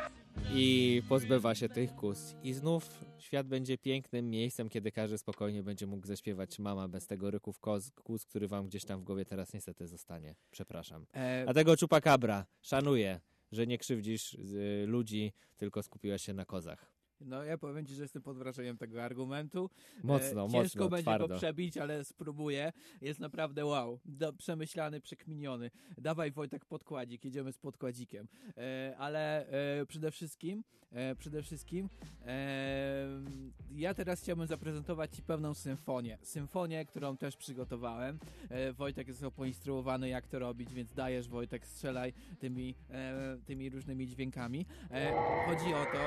[0.54, 2.34] i pozbywa się tych kus.
[2.42, 7.30] I znów świat będzie pięknym miejscem, kiedy każdy spokojnie będzie mógł zaśpiewać Mama bez tego
[7.30, 10.34] ryków koz, kus, który wam gdzieś tam w głowie teraz niestety zostanie.
[10.50, 11.06] Przepraszam.
[11.12, 13.20] E, Dlatego Chupacabra, szanuję,
[13.52, 16.92] że nie krzywdzisz y, ludzi, tylko skupiłaś się na kozach.
[17.20, 19.70] No ja powiem ci, że jestem pod wrażeniem tego argumentu.
[20.02, 21.28] Mocno, e, Ciężko mocno, będzie twardo.
[21.28, 22.72] go przebić, ale spróbuję.
[23.00, 23.98] Jest naprawdę wow.
[24.04, 25.70] Do, przemyślany, przekminiony.
[25.98, 28.28] Dawaj Wojtek podkładzik, jedziemy z podkładzikiem.
[28.56, 29.46] E, ale
[29.80, 31.88] e, przede wszystkim, e, przede wszystkim
[32.26, 33.06] e,
[33.74, 36.18] ja teraz chciałbym zaprezentować Ci pewną symfonię.
[36.22, 38.18] Symfonię, którą też przygotowałem.
[38.48, 42.74] E, Wojtek jest poinstruowany jak to robić, więc dajesz Wojtek, strzelaj tymi,
[43.46, 44.66] tymi różnymi dźwiękami.
[45.46, 45.98] Chodzi o to,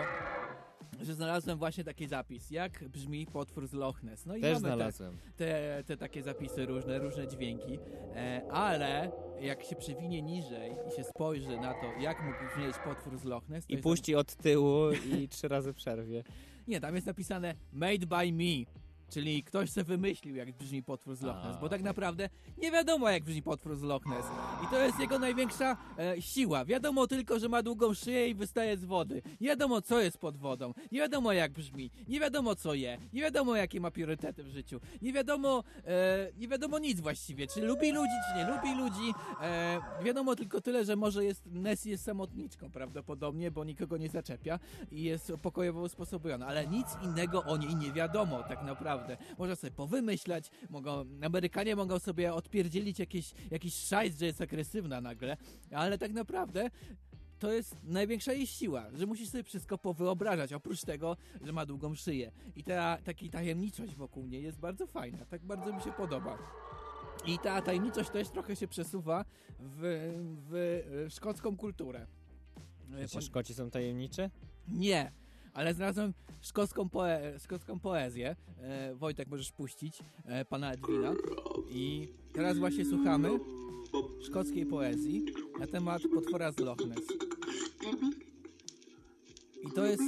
[1.01, 4.25] że znalazłem właśnie taki zapis, jak brzmi potwór z Loch Ness.
[4.25, 5.17] No i Też mamy te- znalazłem.
[5.37, 7.79] Te, te takie zapisy różne, różne dźwięki,
[8.15, 9.11] e, ale
[9.41, 13.49] jak się przewinie niżej i się spojrzy na to, jak mógł brzmieć potwór z Loch
[13.49, 16.23] Ness, I puści od tyłu i trzy razy przerwie.
[16.67, 18.80] nie, tam jest napisane made by me.
[19.11, 23.09] Czyli ktoś se wymyślił, jak brzmi potwór z Loch Ness, bo tak naprawdę nie wiadomo,
[23.09, 24.25] jak brzmi potwór z Loch Ness.
[24.63, 26.65] I to jest jego największa e, siła.
[26.65, 29.21] Wiadomo tylko, że ma długą szyję i wystaje z wody.
[29.41, 30.73] Nie wiadomo, co jest pod wodą.
[30.91, 31.91] Nie wiadomo, jak brzmi.
[32.07, 32.97] Nie wiadomo, co je.
[33.13, 34.79] Nie wiadomo, jakie ma priorytety w życiu.
[35.01, 37.47] Nie wiadomo, e, nie wiadomo nic właściwie.
[37.47, 39.13] Czy lubi ludzi, czy nie lubi ludzi.
[39.41, 44.59] E, wiadomo tylko tyle, że może jest, Ness jest samotniczką prawdopodobnie, bo nikogo nie zaczepia
[44.91, 49.00] i jest pokojowo usposobiona, ale nic innego o niej nie wiadomo tak naprawdę.
[49.37, 55.37] Można sobie powymyślać, mogą, Amerykanie mogą sobie odpierdzielić jakieś, jakiś szajs, że jest agresywna nagle,
[55.71, 56.69] ale tak naprawdę
[57.39, 61.95] to jest największa jej siła, że musisz sobie wszystko powyobrażać, oprócz tego, że ma długą
[61.95, 62.31] szyję.
[62.55, 66.37] I ta taka tajemniczość wokół niej jest bardzo fajna, tak bardzo mi się podoba.
[67.25, 69.25] I ta tajemniczość też trochę się przesuwa
[69.59, 69.79] w,
[70.49, 72.07] w, w szkocką kulturę.
[73.09, 74.29] Czy Szkoci są tajemniczy?
[74.67, 75.11] Nie,
[75.53, 78.35] ale znalazłem szkocką, poe szkocką poezję.
[78.61, 81.13] E, Wojtek, możesz puścić e, pana Edwina.
[81.69, 83.29] I teraz właśnie słuchamy
[84.21, 85.25] szkockiej poezji
[85.59, 87.05] na temat potwora z Loch Ness.
[89.63, 90.03] I to jest...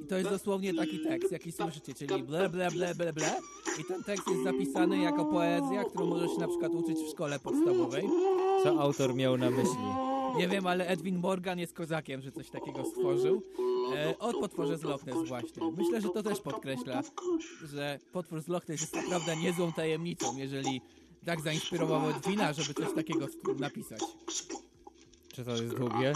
[0.00, 3.36] I to jest dosłownie taki tekst, jaki słyszycie, czyli ble, ble, ble, ble, ble.
[3.80, 8.04] I ten tekst jest zapisany jako poezja, którą możesz na przykład uczyć w szkole podstawowej.
[8.62, 9.84] Co autor miał na myśli?
[10.36, 13.42] Nie wiem, ale Edwin Morgan jest kozakiem, że coś takiego stworzył.
[13.92, 15.72] E, o potworze z Loch Ness właśnie.
[15.76, 17.02] Myślę, że to też podkreśla,
[17.64, 20.80] że potwór z Loch Ness jest naprawdę niezłą tajemnicą, jeżeli
[21.26, 23.26] tak zainspirował Edwina, żeby coś takiego
[23.58, 24.00] napisać.
[25.34, 26.12] Czy to jest długie?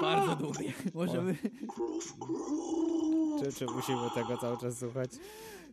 [0.00, 0.72] Bardzo długie.
[0.94, 1.36] Możemy...
[3.40, 5.10] Czy, czy musimy tego cały czas słuchać?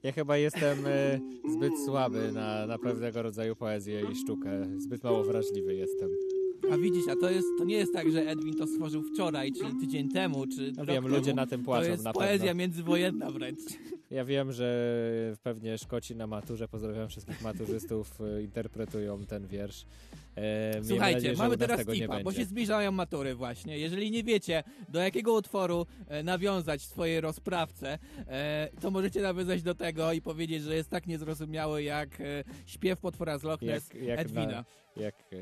[0.04, 4.50] Ja chyba jestem e, zbyt słaby na, na pewnego rodzaju poezję i sztukę.
[4.78, 6.10] Zbyt mało wrażliwy jestem.
[6.72, 9.80] A widzisz, a to, jest, to nie jest tak, że Edwin to stworzył wczoraj, czy
[9.82, 11.36] tydzień temu, czy No rok wiem, ludzie temu.
[11.36, 12.60] na tym płaczą, To jest na poezja pewno.
[12.60, 13.60] międzywojenna wręcz.
[14.12, 14.94] Ja wiem, że
[15.44, 19.86] pewnie Szkoci na maturze, pozdrawiam wszystkich maturzystów, e, interpretują ten wiersz.
[20.38, 23.78] E, Słuchajcie, nadzieję, mamy teraz tipa, bo się zbliżają matury właśnie.
[23.80, 29.76] Jeżeli nie wiecie, do jakiego utworu e, nawiązać swojej rozprawce, e, to możecie nawiązać do
[29.76, 34.04] tego i powiedzieć, że jest tak niezrozumiały jak e, śpiew potwora z Loch Ness jak,
[34.04, 34.46] jak, Edwina.
[34.52, 34.66] na,
[34.98, 35.36] jak, e,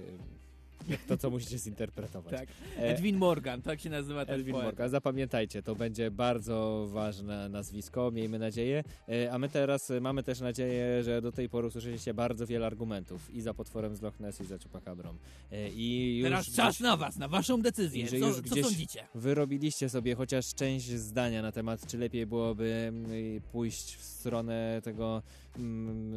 [0.88, 2.34] jak to, co musicie zinterpretować.
[2.40, 2.50] Tak.
[2.78, 4.66] E, Edwin Morgan, tak się nazywa ten Edwin poeta.
[4.68, 4.90] Morgan.
[4.90, 8.84] Zapamiętajcie, to będzie bardzo ważne nazwisko, miejmy nadzieję.
[9.10, 12.66] E, A my teraz e, mamy też nadzieję, że do tej pory usłyszeliście bardzo wiele
[12.66, 15.18] argumentów i za potworem z Loch Ness i za Chupacabrom.
[15.52, 18.08] E, I Teraz czas gdzieś- na was, na waszą decyzję.
[18.08, 19.08] że Co, już co sądzicie?
[19.16, 23.12] wyrobiliście sobie chociaż część zdania na temat, czy lepiej byłoby mm,
[23.52, 25.22] pójść w stronę tego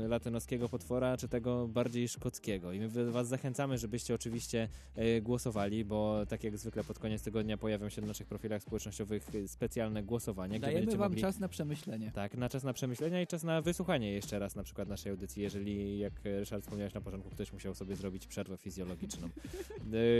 [0.09, 2.73] latynoskiego potwora, czy tego bardziej szkockiego.
[2.73, 7.57] I my was zachęcamy, żebyście oczywiście e, głosowali, bo tak jak zwykle pod koniec tygodnia
[7.57, 11.21] pojawią się na naszych profilach społecznościowych e, specjalne głosowania, Dajemy wam mogli...
[11.21, 12.11] czas na przemyślenie.
[12.15, 15.43] Tak, na czas na przemyślenia i czas na wysłuchanie jeszcze raz na przykład naszej audycji,
[15.43, 19.29] jeżeli, jak e, Ryszard wspomniałeś na początku, ktoś musiał sobie zrobić przerwę fizjologiczną.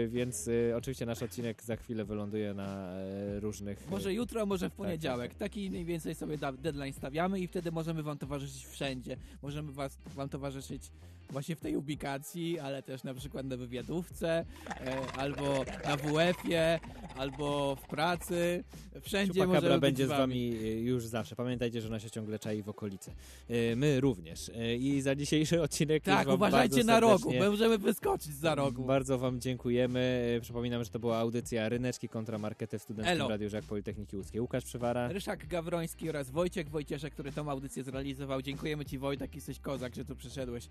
[0.09, 2.95] Więc oczywiście nasz odcinek za chwilę wyląduje na
[3.41, 3.91] różnych...
[3.91, 5.35] Może jutro, może w tak, poniedziałek.
[5.35, 9.12] Taki mniej więcej sobie deadline stawiamy i wtedy możemy wam towarzyszyć wszędzie.
[9.43, 10.91] Możemy was, wam towarzyszyć
[11.33, 16.81] właśnie w tej ubikacji, ale też na przykład na wywiadówce, e, albo na WF-ie,
[17.17, 18.65] albo w pracy.
[19.01, 21.37] Wszędzie Chupacabra możemy będzie z wami e, już zawsze.
[21.37, 23.11] Pamiętajcie, że ona się ciągle czai w okolicy.
[23.49, 24.51] E, My również.
[24.79, 28.85] I za dzisiejszy odcinek Tak, uważajcie na rogu, my możemy wyskoczyć za rogu.
[28.85, 30.39] Bardzo wam dziękujemy.
[30.43, 33.29] Przypominam, że to była audycja Ryneczki kontra Markety w Studenckim Elo.
[33.29, 34.41] Radiu Żak Politechniki Łódzkiej.
[34.41, 35.09] Łukasz Przywara.
[35.09, 38.43] Ryszak Gawroński oraz Wojciech Wojcieszek, który tą audycję zrealizował.
[38.43, 40.69] Dziękujemy ci Wojtek, jesteś kozak, że tu przyszedłeś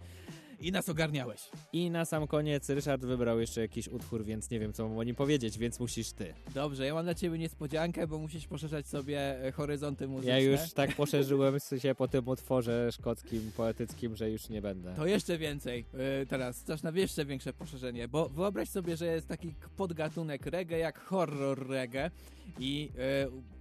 [0.62, 1.50] i nas ogarniałeś.
[1.74, 5.04] I na sam koniec Ryszard wybrał jeszcze jakiś utwór, więc nie wiem, co mam o
[5.04, 6.34] nim powiedzieć, więc musisz ty.
[6.54, 10.32] Dobrze, ja mam dla ciebie niespodziankę, bo musisz poszerzać sobie e, horyzonty muzyczne.
[10.32, 14.94] Ja już tak poszerzyłem się po tym utworze szkockim, poetyckim, że już nie będę.
[14.96, 15.86] To jeszcze więcej.
[15.94, 20.78] Yy, teraz czas na jeszcze większe poszerzenie, bo wyobraź sobie, że jest taki podgatunek reggae
[20.78, 22.12] jak horror reggae
[22.60, 22.92] i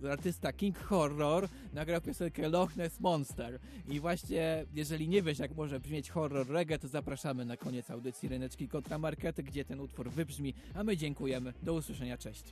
[0.02, 3.58] e, artysta King Horror nagrał piosenkę Loch Ness Monster.
[3.88, 8.28] I właśnie, jeżeli nie wiesz, jak może brzmieć horror reggae, to zapraszamy na koniec audycji
[8.28, 11.52] Ryneczki Kontramarkety, gdzie ten utwór wybrzmi, a my dziękujemy.
[11.62, 12.44] Do usłyszenia, cześć.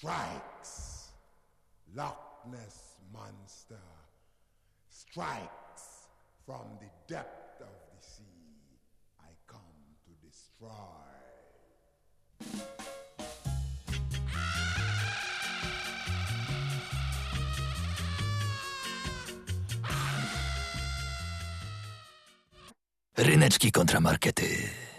[0.00, 1.10] Strikes.
[1.94, 3.84] Loch Ness Monster
[4.88, 6.08] strikes
[6.46, 8.22] from the depth of the sea.
[9.20, 9.60] I come
[10.06, 10.70] to destroy.
[23.16, 24.89] Ryneczki kontramarkety.